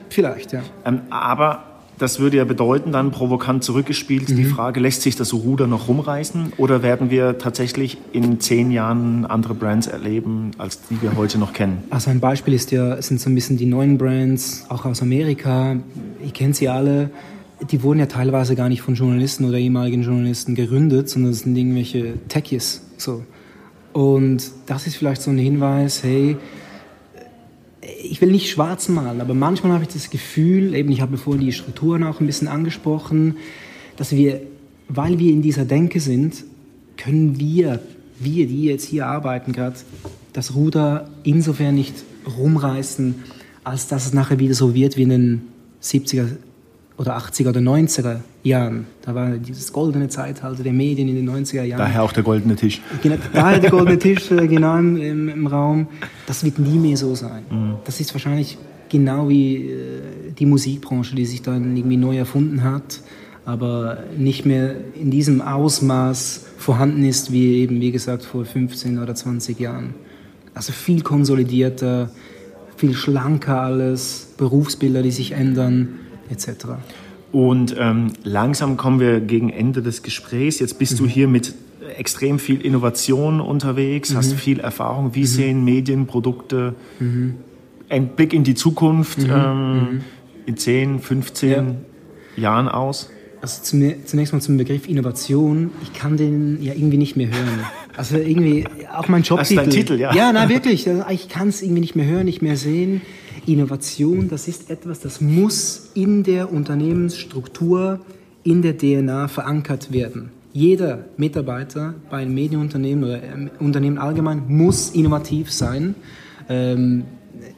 [0.08, 0.62] Vielleicht, ja.
[0.84, 1.64] Ähm, aber
[1.98, 4.36] das würde ja bedeuten, dann provokant zurückgespielt, mhm.
[4.36, 9.26] die Frage, lässt sich das Ruder noch rumreißen oder werden wir tatsächlich in zehn Jahren
[9.26, 11.84] andere Brands erleben, als die wir heute noch kennen?
[11.90, 15.76] Also ein Beispiel ist ja, sind so ein bisschen die neuen Brands, auch aus Amerika.
[16.24, 17.10] Ich kenne sie alle.
[17.70, 21.56] Die wurden ja teilweise gar nicht von Journalisten oder ehemaligen Journalisten gegründet, sondern es sind
[21.56, 22.82] irgendwelche Techies.
[22.96, 23.24] So.
[23.92, 26.36] Und das ist vielleicht so ein Hinweis, hey,
[28.02, 31.44] ich will nicht schwarz malen, aber manchmal habe ich das Gefühl, eben ich habe vorhin
[31.44, 33.36] die Strukturen auch ein bisschen angesprochen,
[33.96, 34.40] dass wir,
[34.88, 36.44] weil wir in dieser Denke sind,
[36.96, 37.80] können wir,
[38.18, 39.76] wir, die jetzt hier arbeiten gerade,
[40.32, 41.94] das Ruder insofern nicht
[42.38, 43.16] rumreißen,
[43.64, 45.42] als dass es nachher wieder so wird wie in den
[45.82, 46.26] 70er,
[46.96, 48.86] oder 80er oder 90er Jahren.
[49.02, 51.78] Da war dieses goldene Zeitalter der Medien in den 90er Jahren.
[51.78, 52.80] Daher auch der goldene Tisch.
[53.02, 55.86] Genau, daher der goldene Tisch genau im, im, Raum.
[56.26, 57.44] Das wird nie mehr so sein.
[57.50, 57.74] Mhm.
[57.84, 58.58] Das ist wahrscheinlich
[58.88, 63.00] genau wie äh, die Musikbranche, die sich dann irgendwie neu erfunden hat,
[63.44, 69.14] aber nicht mehr in diesem Ausmaß vorhanden ist, wie eben, wie gesagt, vor 15 oder
[69.14, 69.94] 20 Jahren.
[70.54, 72.10] Also viel konsolidierter,
[72.76, 76.66] viel schlanker alles, Berufsbilder, die sich ändern etc.
[77.30, 80.60] Und ähm, langsam kommen wir gegen Ende des Gesprächs.
[80.60, 81.04] Jetzt bist mhm.
[81.04, 81.54] du hier mit
[81.96, 84.16] extrem viel Innovation unterwegs, mhm.
[84.16, 85.14] hast viel Erfahrung.
[85.14, 85.26] Wie mhm.
[85.26, 87.34] sehen Medienprodukte, mhm.
[87.88, 89.30] ein Blick in die Zukunft mhm.
[89.30, 90.00] ähm, mhm.
[90.46, 91.64] in 10, 15 ja.
[92.36, 93.10] Jahren aus?
[93.40, 95.70] Also zunächst mal zum Begriff Innovation.
[95.82, 97.60] Ich kann den ja irgendwie nicht mehr hören.
[97.96, 99.36] Also irgendwie, auch mein Jobtitel.
[99.36, 100.12] Das ist dein Titel, ja.
[100.12, 100.88] Ja, nein, wirklich.
[100.88, 103.00] Also ich kann es irgendwie nicht mehr hören, nicht mehr sehen.
[103.48, 108.00] Innovation, das ist etwas, das muss in der Unternehmensstruktur,
[108.44, 110.30] in der DNA verankert werden.
[110.52, 115.94] Jeder Mitarbeiter bei einem Medienunternehmen oder einem Unternehmen allgemein muss innovativ sein.
[116.48, 117.04] Ähm,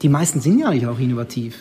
[0.02, 1.56] die meisten sind ja eigentlich auch innovativ.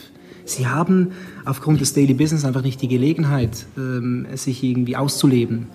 [0.46, 1.12] Sie haben
[1.46, 5.68] aufgrund des Daily Business einfach nicht die Gelegenheit, ähm, sich irgendwie auszuleben.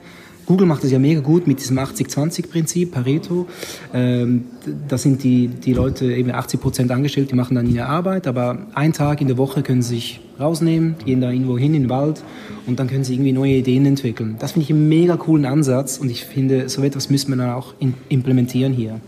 [0.47, 3.47] Google macht es ja mega gut mit diesem 80-20-Prinzip, Pareto.
[3.93, 4.45] Ähm,
[4.89, 8.67] da sind die, die Leute eben 80 Prozent angestellt, die machen dann ihre Arbeit, aber
[8.75, 11.91] einen Tag in der Woche können sie sich rausnehmen, gehen da irgendwo hin in den
[11.91, 12.23] Wald
[12.67, 14.37] und dann können sie irgendwie neue Ideen entwickeln.
[14.39, 17.51] Das finde ich einen mega coolen Ansatz und ich finde, so etwas müssen wir dann
[17.51, 19.01] auch in, implementieren hier.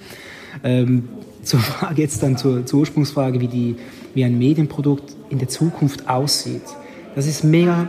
[0.63, 1.09] Ähm,
[1.43, 3.77] zur Frage jetzt dann zur, zur Ursprungsfrage, wie, die,
[4.15, 6.63] wie ein Medienprodukt in der Zukunft aussieht.
[7.15, 7.89] Das ist mega,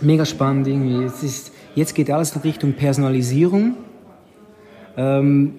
[0.00, 1.04] mega spannend irgendwie.
[1.04, 3.74] Es ist, Jetzt geht alles in Richtung Personalisierung,
[4.96, 5.54] ähm,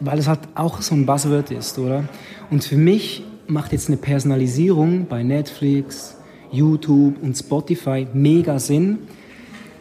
[0.00, 2.04] weil es halt auch so ein Buzzword ist, oder?
[2.50, 6.16] Und für mich macht jetzt eine Personalisierung bei Netflix,
[6.52, 8.98] YouTube und Spotify mega Sinn.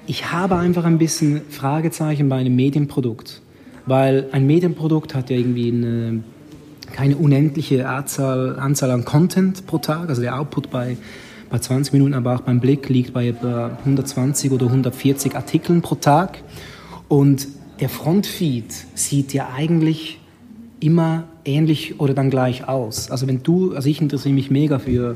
[0.08, 3.42] Ich habe einfach ein bisschen Fragezeichen bei einem Medienprodukt,
[3.86, 6.24] weil ein Medienprodukt hat ja irgendwie eine,
[6.92, 10.98] keine unendliche Anzahl, Anzahl an Content pro Tag, also der Output bei
[11.54, 15.94] bei 20 Minuten, aber auch beim Blick liegt bei etwa 120 oder 140 Artikeln pro
[15.94, 16.40] Tag.
[17.08, 17.48] Und
[17.80, 20.20] der Frontfeed sieht ja eigentlich
[20.80, 23.12] immer ähnlich oder dann gleich aus.
[23.12, 25.16] Also wenn du, also ich interessiere mich mega für,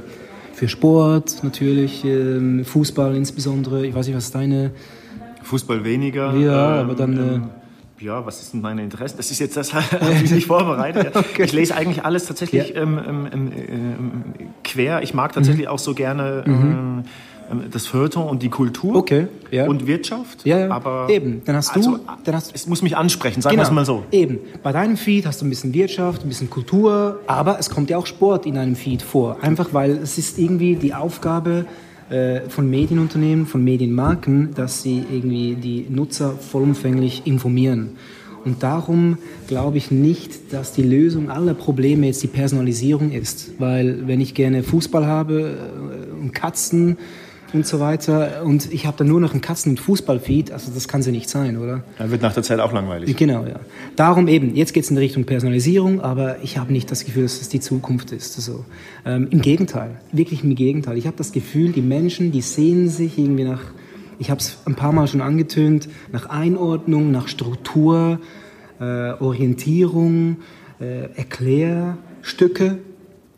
[0.54, 3.88] für Sport natürlich, ähm, Fußball insbesondere.
[3.88, 4.73] Ich weiß nicht, was deine...
[5.41, 6.36] Fußball weniger.
[6.36, 7.17] Ja, ähm, aber dann...
[7.17, 7.66] Äh,
[7.99, 9.17] ja, was ist denn meine Interessen?
[9.17, 11.15] Das ist jetzt das, habe ich nicht vorbereitet.
[11.15, 11.43] okay.
[11.43, 12.81] Ich lese eigentlich alles tatsächlich ja.
[12.81, 14.23] ähm, ähm, ähm,
[14.63, 15.01] quer.
[15.01, 15.71] Ich mag tatsächlich mhm.
[15.71, 16.53] auch so gerne mhm.
[16.53, 17.03] Ähm,
[17.49, 19.67] ähm, das Feuilleton und die Kultur okay, ja.
[19.67, 20.45] und Wirtschaft.
[20.45, 20.71] Ja, ja.
[20.71, 23.69] Aber eben, dann hast du, also, dann hast, es muss mich ansprechen, sagen genau, wir
[23.69, 24.03] es mal so.
[24.12, 27.89] Eben, bei deinem Feed hast du ein bisschen Wirtschaft, ein bisschen Kultur, aber es kommt
[27.89, 31.65] ja auch Sport in deinem Feed vor, einfach weil es ist irgendwie die Aufgabe
[32.50, 37.98] von Medienunternehmen, von Medienmarken, dass sie irgendwie die Nutzer vollumfänglich informieren.
[38.48, 39.17] Und darum
[39.48, 43.60] glaube ich nicht, dass die Lösung aller Probleme jetzt die Personalisierung ist.
[43.60, 46.98] Weil wenn ich gerne Fußball habe äh, und Katzen
[47.53, 50.88] und so weiter und ich habe dann nur noch einen Katzen- und Fußballfeed, also das
[50.88, 51.83] kann sie nicht sein, oder?
[51.97, 53.15] Dann wird nach der Zeit auch langweilig.
[53.15, 53.60] Genau, ja.
[53.95, 57.39] Darum eben, jetzt geht es in Richtung Personalisierung, aber ich habe nicht das Gefühl, dass
[57.39, 58.38] das die Zukunft ist.
[58.38, 58.65] Also,
[59.05, 60.97] ähm, Im Gegenteil, wirklich im Gegenteil.
[60.97, 63.62] Ich habe das Gefühl, die Menschen, die sehen sich irgendwie nach
[64.19, 68.19] ich habe es ein paar Mal schon angetönt, nach Einordnung, nach Struktur,
[68.79, 70.38] äh, Orientierung,
[70.79, 72.79] äh, Erklärstücke.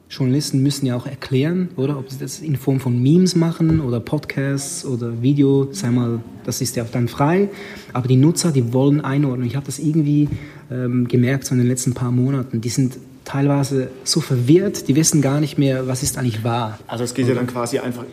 [0.09, 1.99] Journalisten müssen ja auch erklären, oder?
[1.99, 6.61] Ob sie das in Form von Memes machen oder Podcasts oder Video, sei mal, das
[6.61, 7.49] ist ja dann frei.
[7.93, 9.45] Aber die Nutzer, die wollen einordnen.
[9.45, 10.27] Ich habe das irgendwie
[10.71, 12.59] ähm, gemerkt so in den letzten paar Monaten.
[12.59, 12.97] Die sind
[13.29, 16.79] teilweise so verwirrt, die wissen gar nicht mehr, was ist eigentlich wahr.
[16.87, 18.03] Also es geht ja dann quasi einfach,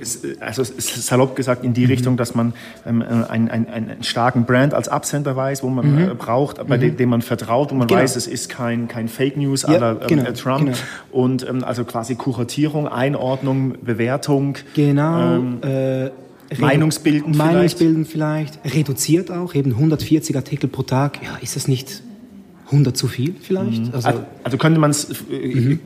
[0.40, 1.90] also salopp gesagt in die mhm.
[1.90, 2.52] Richtung, dass man
[2.86, 6.10] ähm, einen, einen, einen, starken Brand als Absender weiß, wo man mhm.
[6.10, 6.98] äh, braucht, bei mhm.
[6.98, 8.00] dem, man vertraut, wo man genau.
[8.00, 10.30] weiß, es ist kein, kein Fake News ja, aller ähm, genau.
[10.32, 10.66] Trump.
[10.66, 10.76] Genau.
[11.12, 14.56] Und ähm, also quasi Kuratierung, Einordnung, Bewertung.
[14.74, 15.36] Genau.
[15.36, 16.10] Ähm, äh,
[16.58, 17.52] Meinungsbilden vielleicht.
[17.52, 18.58] Meinungsbilden vielleicht.
[18.66, 21.22] Reduziert auch, eben 140 Artikel pro Tag.
[21.22, 22.02] Ja, ist das nicht
[22.66, 23.86] 100 zu viel vielleicht?
[23.86, 23.94] Mhm.
[23.94, 24.08] Also,
[24.42, 25.80] also, könnte man es, äh, mhm.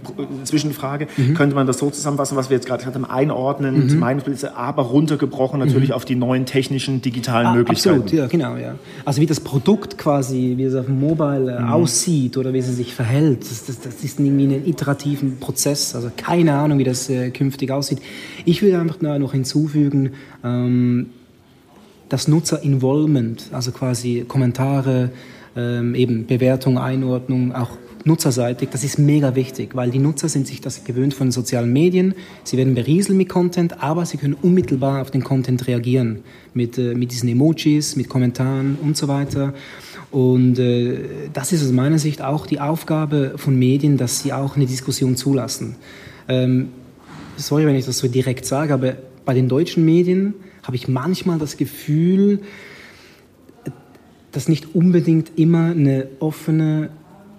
[0.44, 1.34] Zwischenfrage, mhm.
[1.34, 3.98] könnte man das so zusammenfassen, was wir jetzt gerade hatten, einordnen, mhm.
[3.98, 5.94] Meinungsbilder, aber runtergebrochen natürlich mhm.
[5.94, 8.02] auf die neuen technischen, digitalen ah, Möglichkeiten.
[8.02, 8.76] Absolut, ja, genau, ja.
[9.04, 11.68] Also wie das Produkt quasi, wie es auf dem Mobile äh, mhm.
[11.68, 16.10] aussieht oder wie es sich verhält, das, das, das ist irgendwie ein iterativen Prozess, also
[16.16, 18.00] keine Ahnung, wie das äh, künftig aussieht.
[18.46, 20.12] Ich würde einfach noch hinzufügen,
[20.42, 21.06] ähm,
[22.08, 25.10] das Nutzer-Involvement, also quasi Kommentare,
[25.56, 27.70] ähm, eben Bewertung, Einordnung, auch
[28.04, 32.14] nutzerseitig, das ist mega wichtig, weil die Nutzer sind sich das gewöhnt von sozialen Medien.
[32.44, 36.20] Sie werden berieseln mit Content, aber sie können unmittelbar auf den Content reagieren
[36.54, 39.54] mit, äh, mit diesen Emojis, mit Kommentaren und so weiter.
[40.10, 40.98] Und äh,
[41.32, 45.16] das ist aus meiner Sicht auch die Aufgabe von Medien, dass sie auch eine Diskussion
[45.16, 45.76] zulassen.
[46.28, 46.68] Ähm,
[47.36, 51.38] sorry, wenn ich das so direkt sage, aber bei den deutschen Medien habe ich manchmal
[51.38, 52.40] das Gefühl,
[54.32, 56.90] dass nicht unbedingt immer eine offene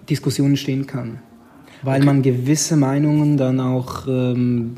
[0.08, 1.18] Diskussion entstehen kann.
[1.82, 2.06] Weil okay.
[2.06, 4.76] man gewisse Meinungen dann auch, ähm,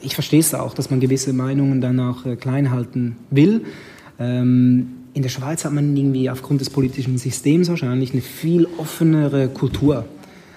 [0.00, 3.62] ich verstehe es auch, dass man gewisse Meinungen dann auch äh, klein halten will.
[4.18, 9.48] Ähm, in der Schweiz hat man irgendwie aufgrund des politischen Systems wahrscheinlich eine viel offenere
[9.48, 9.96] Kultur.
[9.96, 10.06] Also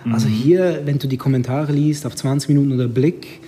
[0.06, 0.13] mhm.
[0.13, 3.41] Also hier, wenn du die Kommentare liest auf 20 Minuten oder Blick,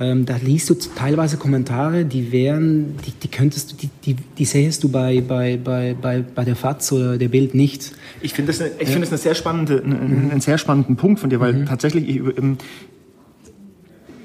[0.00, 4.44] ähm, da liest du teilweise Kommentare, die wären, die, die könntest du, die, die, die
[4.44, 7.92] sähest du bei, bei, bei, bei, bei der FAZ oder der Bild nicht.
[8.20, 11.30] Ich finde das, ich finde das eine sehr spannende, einen, einen, sehr spannenden Punkt von
[11.30, 11.66] dir, weil mhm.
[11.66, 12.58] tatsächlich ich, ähm,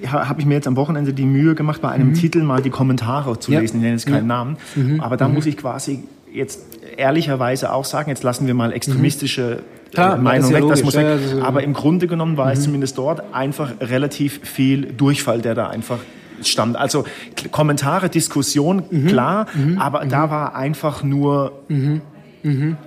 [0.08, 2.14] habe ich mir jetzt am Wochenende die Mühe gemacht, bei einem mhm.
[2.16, 3.78] Titel mal die Kommentare zu lesen.
[3.78, 4.22] Ich nenne jetzt keinen ja.
[4.24, 5.02] Namen, mhm.
[5.02, 5.36] aber da mhm.
[5.36, 6.04] muss ich quasi
[6.34, 6.62] jetzt
[6.98, 11.20] ehrlicherweise auch sagen, jetzt lassen wir mal extremistische Klar, äh, Meinung weg, das muss weg.
[11.38, 12.52] Ja, aber im Grunde genommen war mhm.
[12.52, 16.00] es zumindest dort einfach relativ viel Durchfall, der da einfach
[16.44, 16.78] stand.
[16.78, 17.06] Also
[17.52, 19.08] Kommentare, Diskussion, mhm.
[19.08, 19.78] klar, mhm.
[19.78, 20.32] aber da mhm.
[20.32, 22.02] war einfach nur, mhm.
[22.44, 22.78] Mhm.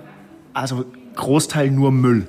[0.53, 0.85] also
[1.15, 2.27] Großteil nur Müll.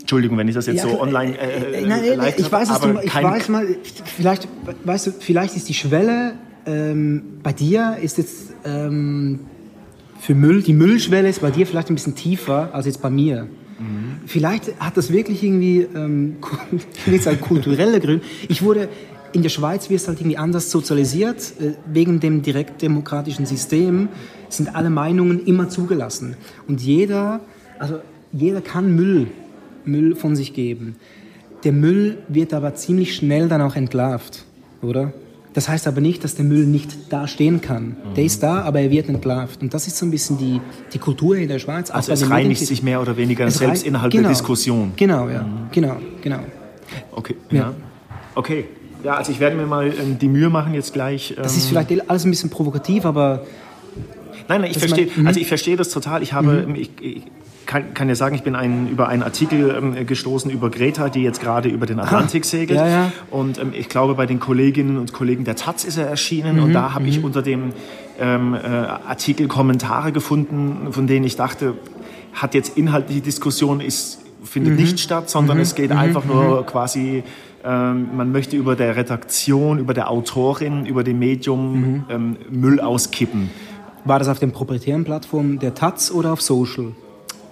[0.00, 2.80] Entschuldigung, wenn ich das jetzt ja, so online äh, äh, nein, nein, ich weiß es,
[2.80, 3.66] du, ich weiß mal,
[4.04, 4.46] vielleicht,
[4.84, 9.40] weißt du, vielleicht ist die Schwelle ähm, bei dir ist jetzt ähm,
[10.26, 13.44] für Müll, die Müllschwelle ist bei dir vielleicht ein bisschen tiefer als jetzt bei mir.
[13.44, 14.26] Mhm.
[14.26, 16.38] Vielleicht hat das wirklich irgendwie, ähm,
[16.72, 18.24] ich will nicht sagen kulturelle Gründe.
[18.48, 18.88] Ich wurde,
[19.32, 21.52] in der Schweiz wirst halt irgendwie anders sozialisiert.
[21.60, 24.08] Äh, wegen dem direktdemokratischen System
[24.48, 26.36] sind alle Meinungen immer zugelassen.
[26.66, 27.38] Und jeder,
[27.78, 28.00] also
[28.32, 29.28] jeder kann Müll,
[29.84, 30.96] Müll von sich geben.
[31.62, 34.44] Der Müll wird aber ziemlich schnell dann auch entlarvt,
[34.82, 35.12] oder?
[35.56, 37.96] Das heißt aber nicht, dass der Müll nicht da stehen kann.
[38.10, 38.14] Mhm.
[38.14, 39.62] Der ist da, aber er wird entlarvt.
[39.62, 40.60] Und das ist so ein bisschen die,
[40.92, 41.90] die Kultur in der Schweiz.
[41.90, 44.92] Also es reinigt sich mehr oder weniger selbst innerhalb genau, der Diskussion.
[44.96, 45.44] Genau, ja.
[45.44, 45.68] Mhm.
[45.72, 46.40] Genau, genau.
[47.10, 47.58] Okay, ja.
[47.58, 47.74] ja.
[48.34, 48.66] Okay.
[49.02, 51.30] Ja, also ich werde mir mal ähm, die Mühe machen, jetzt gleich.
[51.30, 53.46] Ähm, das ist vielleicht alles ein bisschen provokativ, aber.
[54.48, 55.26] Nein, nein, ich verstehe, mhm.
[55.26, 56.22] also ich verstehe das total.
[56.22, 56.74] Ich habe, mhm.
[56.74, 57.22] ich, ich,
[57.66, 61.22] kann, kann ja sagen, ich bin ein, über einen Artikel ähm, gestoßen über Greta, die
[61.22, 62.78] jetzt gerade über den Atlantik ah, segelt.
[62.78, 63.12] Ja, ja.
[63.30, 66.56] Und ähm, ich glaube, bei den Kolleginnen und Kollegen der Taz ist er erschienen.
[66.56, 67.24] Mhm, und da habe ich mhm.
[67.24, 67.72] unter dem
[68.20, 71.74] ähm, äh, Artikel Kommentare gefunden, von denen ich dachte,
[72.32, 74.80] hat jetzt inhaltliche Diskussion ist, findet mhm.
[74.80, 75.62] nicht statt, sondern mhm.
[75.62, 75.98] es geht mhm.
[75.98, 76.66] einfach nur mhm.
[76.66, 77.24] quasi
[77.64, 83.50] ähm, man möchte über der Redaktion, über der Autorin, über dem Medium ähm, Müll auskippen.
[84.04, 86.92] War das auf den proprietären Plattformen der Taz oder auf Social?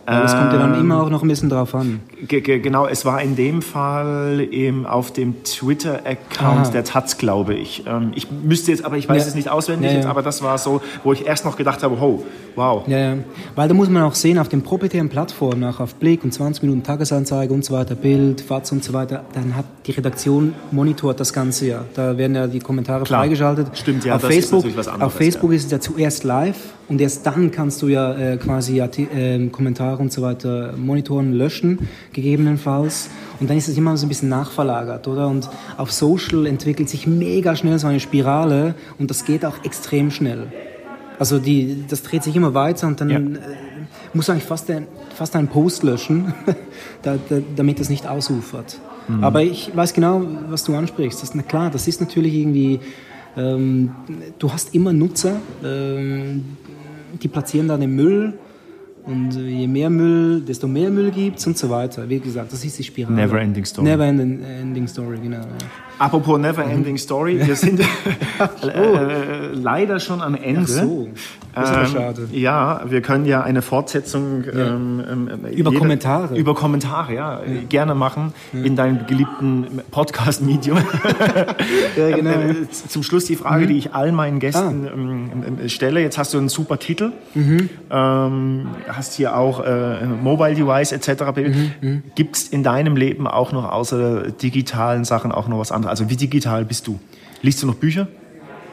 [0.06, 2.00] Weil das kommt ja dann immer auch noch ein bisschen drauf an.
[2.28, 7.84] Ge genau, es war in dem Fall eben auf dem Twitter-Account der Taz, glaube ich.
[7.86, 9.28] Ähm, ich müsste jetzt, aber ich weiß Ja.
[9.28, 10.10] es nicht auswendig Ja, jetzt, ja.
[10.10, 12.22] aber das war so, wo ich erst noch gedacht habe, oh,
[12.56, 12.86] wow.
[12.86, 13.14] Ja, ja.
[13.54, 16.62] Weil da muss man auch sehen, auf den proprietären Plattformen, auch auf Blick und 20
[16.62, 21.18] Minuten Tagesanzeige und so weiter, Bild, Fatz und so weiter, dann hat die Redaktion monitort
[21.20, 21.84] das Ganze ja.
[21.94, 23.20] Da werden ja die Kommentare Klar.
[23.20, 23.68] freigeschaltet.
[23.74, 26.24] Stimmt, ja, auf das ist Facebook, natürlich was anderes, Auf Facebook ist es ja zuerst
[26.24, 26.56] live
[26.88, 31.88] und erst dann kannst du ja äh, quasi äh, Kommentare und so weiter monitoren, löschen,
[32.12, 33.08] gegebenenfalls.
[33.40, 35.28] Und dann ist es immer so ein bisschen nachverlagert, oder?
[35.28, 40.10] Und auf Social entwickelt sich mega schnell so eine Spirale und das geht auch extrem
[40.10, 40.48] schnell.
[41.18, 43.18] Also die, das dreht sich immer weiter und dann Ja.
[43.18, 43.22] äh,
[44.12, 46.34] musst du eigentlich fast, ein, fast einen Post löschen,
[47.02, 48.78] da, da, damit es nicht ausufert.
[49.20, 51.22] Aber ich weiß genau, was du ansprichst.
[51.22, 52.80] Das, na klar, das ist natürlich irgendwie,
[53.36, 53.90] ähm,
[54.38, 56.44] du hast immer Nutzer, ähm,
[57.22, 58.34] die platzieren da den Müll
[59.04, 62.08] und je mehr Müll, desto mehr Müll gibt und so weiter.
[62.08, 63.14] Wie gesagt, das ist die Spirale.
[63.14, 63.86] Never ending story.
[63.86, 65.38] Never ending, ending story, genau.
[65.38, 65.46] Ja.
[65.98, 67.80] Apropos Never Ending Story, wir sind
[68.62, 70.62] äh, leider schon am Ende.
[70.62, 71.08] Ach so,
[71.54, 72.28] das ist aber schade.
[72.32, 76.36] Ja, wir können ja eine Fortsetzung ähm, ähm, Über jeder- Kommentare.
[76.36, 80.78] Über Kommentare, ja, gerne machen in deinem geliebten Podcast-Medium.
[81.96, 82.30] Ja, genau.
[82.30, 85.30] Ähm, äh, zum Schluss die Frage, die ich all meinen Gästen ähm,
[85.60, 86.00] ähm, stelle.
[86.00, 87.12] Jetzt hast du einen super Titel,
[87.90, 91.24] ähm, hast hier auch äh, Mobile Device etc.
[92.14, 95.90] Gibt es in deinem Leben auch noch außer digitalen Sachen auch noch was anderes?
[96.00, 96.98] Also wie digital bist du?
[97.42, 98.08] Liest du noch Bücher?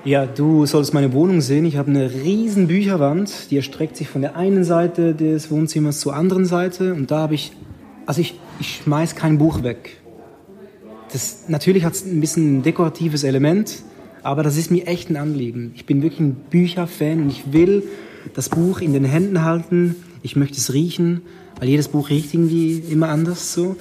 [0.03, 1.63] Ja, du sollst meine Wohnung sehen.
[1.63, 6.15] Ich habe eine riesen Bücherwand, die erstreckt sich von der einen Seite des Wohnzimmers zur
[6.15, 6.95] anderen Seite.
[6.95, 7.51] Und da habe ich,
[8.07, 9.97] also ich, ich schmeiß kein Buch weg.
[11.13, 13.83] Das, natürlich hat es ein bisschen ein dekoratives Element,
[14.23, 15.73] aber das ist mir echt ein Anliegen.
[15.75, 17.83] Ich bin wirklich ein Bücherfan und ich will
[18.33, 19.97] das Buch in den Händen halten.
[20.23, 21.21] Ich möchte es riechen,
[21.59, 23.75] weil jedes Buch riecht irgendwie immer anders so.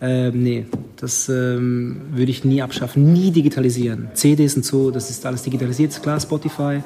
[0.00, 4.08] Ähm, nee, das ähm, würde ich nie abschaffen, nie digitalisieren.
[4.14, 6.80] CDs und so, das ist alles digitalisiert, klar, Spotify,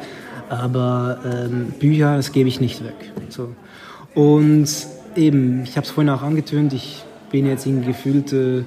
[0.48, 3.12] aber ähm, Bücher, das gebe ich nicht weg.
[3.28, 3.54] So.
[4.14, 4.68] Und
[5.16, 8.64] eben, ich habe es vorhin auch angetönt, ich bin jetzt in gefühlte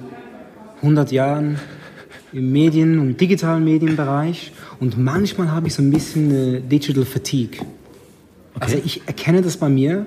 [0.82, 1.58] 100 Jahren
[2.32, 7.60] im Medien- und digitalen Medienbereich und manchmal habe ich so ein bisschen äh, Digital Fatigue.
[8.58, 10.06] Also ich erkenne das bei mir,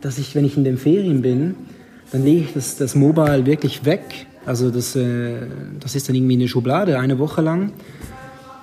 [0.00, 1.54] dass ich, wenn ich in den Ferien bin,
[2.12, 4.26] dann lege ich das, das Mobile wirklich weg.
[4.44, 5.46] Also das, äh,
[5.80, 7.72] das ist dann irgendwie in der Schublade eine Woche lang.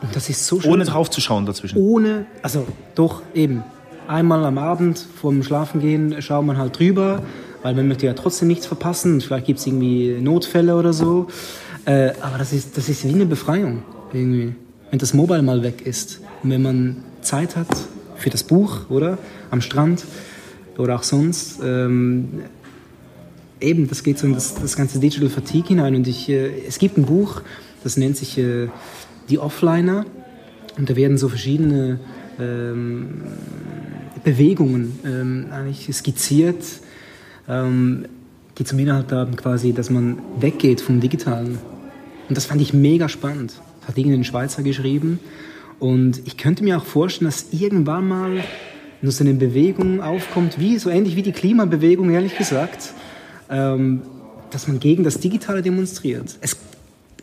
[0.02, 0.72] Und das ist so schön.
[0.72, 1.78] Ohne drauf zu schauen dazwischen.
[1.78, 2.66] Ohne, also
[2.96, 3.64] doch eben.
[4.08, 7.24] Einmal am Abend vorm Schlafengehen schaut man halt drüber,
[7.62, 9.22] weil man möchte ja trotzdem nichts verpassen.
[9.22, 11.28] Vielleicht gibt es irgendwie Notfälle oder so.
[11.86, 14.56] Äh, aber das ist, das ist wie eine Befreiung irgendwie,
[14.90, 16.22] wenn das Mobile mal weg ist.
[16.44, 17.68] Und wenn man Zeit hat
[18.16, 19.18] für das Buch, oder?
[19.52, 20.04] Am Strand
[20.78, 21.60] oder auch sonst.
[21.64, 22.44] Ähm,
[23.64, 25.96] eben, das geht so in das, das ganze Digital Fatigue hinein.
[25.96, 27.42] Und ich, äh, es gibt ein Buch,
[27.84, 28.68] das nennt sich äh,
[29.30, 30.06] Die Offliner.
[30.78, 32.00] Und da werden so verschiedene
[32.40, 33.22] ähm,
[34.24, 36.64] Bewegungen ähm, eigentlich skizziert,
[37.48, 38.06] ähm,
[38.58, 41.58] die zum Inhalt haben quasi, dass man weggeht vom Digitalen.
[42.30, 43.54] Und das fand ich mega spannend.
[43.82, 45.20] Das hat irgendein Schweizer geschrieben.
[45.80, 48.44] Und ich könnte mir auch vorstellen, dass irgendwann mal
[49.02, 52.94] nur so eine Bewegung aufkommt, wie, so ähnlich wie die Klimabewegung, ehrlich gesagt,
[53.54, 54.02] ähm,
[54.50, 56.38] dass man gegen das Digitale demonstriert.
[56.42, 56.58] Es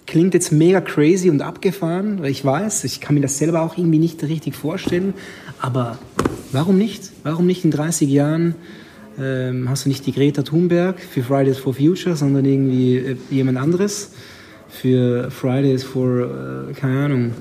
[0.06, 3.98] klingt jetzt mega crazy und abgefahren, ich weiß, ich kann mir das selber auch irgendwie
[3.98, 5.14] nicht richtig vorstellen,
[5.60, 5.98] aber
[6.52, 7.10] warum nicht?
[7.22, 8.54] Warum nicht in 30 Jahren
[9.18, 13.58] ähm, hast du nicht die Greta Thunberg für Fridays for Future, sondern irgendwie äh, jemand
[13.58, 14.12] anderes
[14.68, 17.32] für Fridays for, äh, keine Ahnung,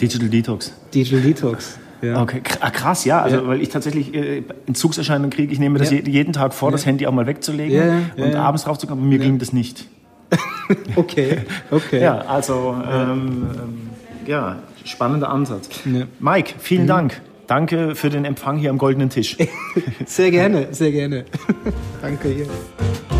[0.00, 0.72] Digital Detox.
[0.94, 1.78] Digital Detox.
[2.02, 2.22] Ja.
[2.22, 3.20] Okay, ah, krass, ja.
[3.22, 3.46] Also, Ja.
[3.48, 5.52] weil ich tatsächlich äh, Entzugserscheinungen kriege.
[5.52, 5.98] Ich nehme mir das Ja.
[5.98, 9.02] je- jeden Tag vor, das Handy auch mal wegzulegen und abends draufzukommen.
[9.04, 9.86] Aber mir ging das nicht.
[10.96, 11.38] Okay,
[11.70, 12.02] okay.
[12.02, 13.90] Ja, also, ähm, ähm,
[14.26, 15.70] ja, spannender Ansatz.
[16.20, 17.22] Mike, vielen Dank.
[17.46, 19.38] Danke für den Empfang hier am goldenen Tisch.
[20.04, 21.24] Sehr gerne, sehr gerne.
[22.02, 23.17] Danke hier.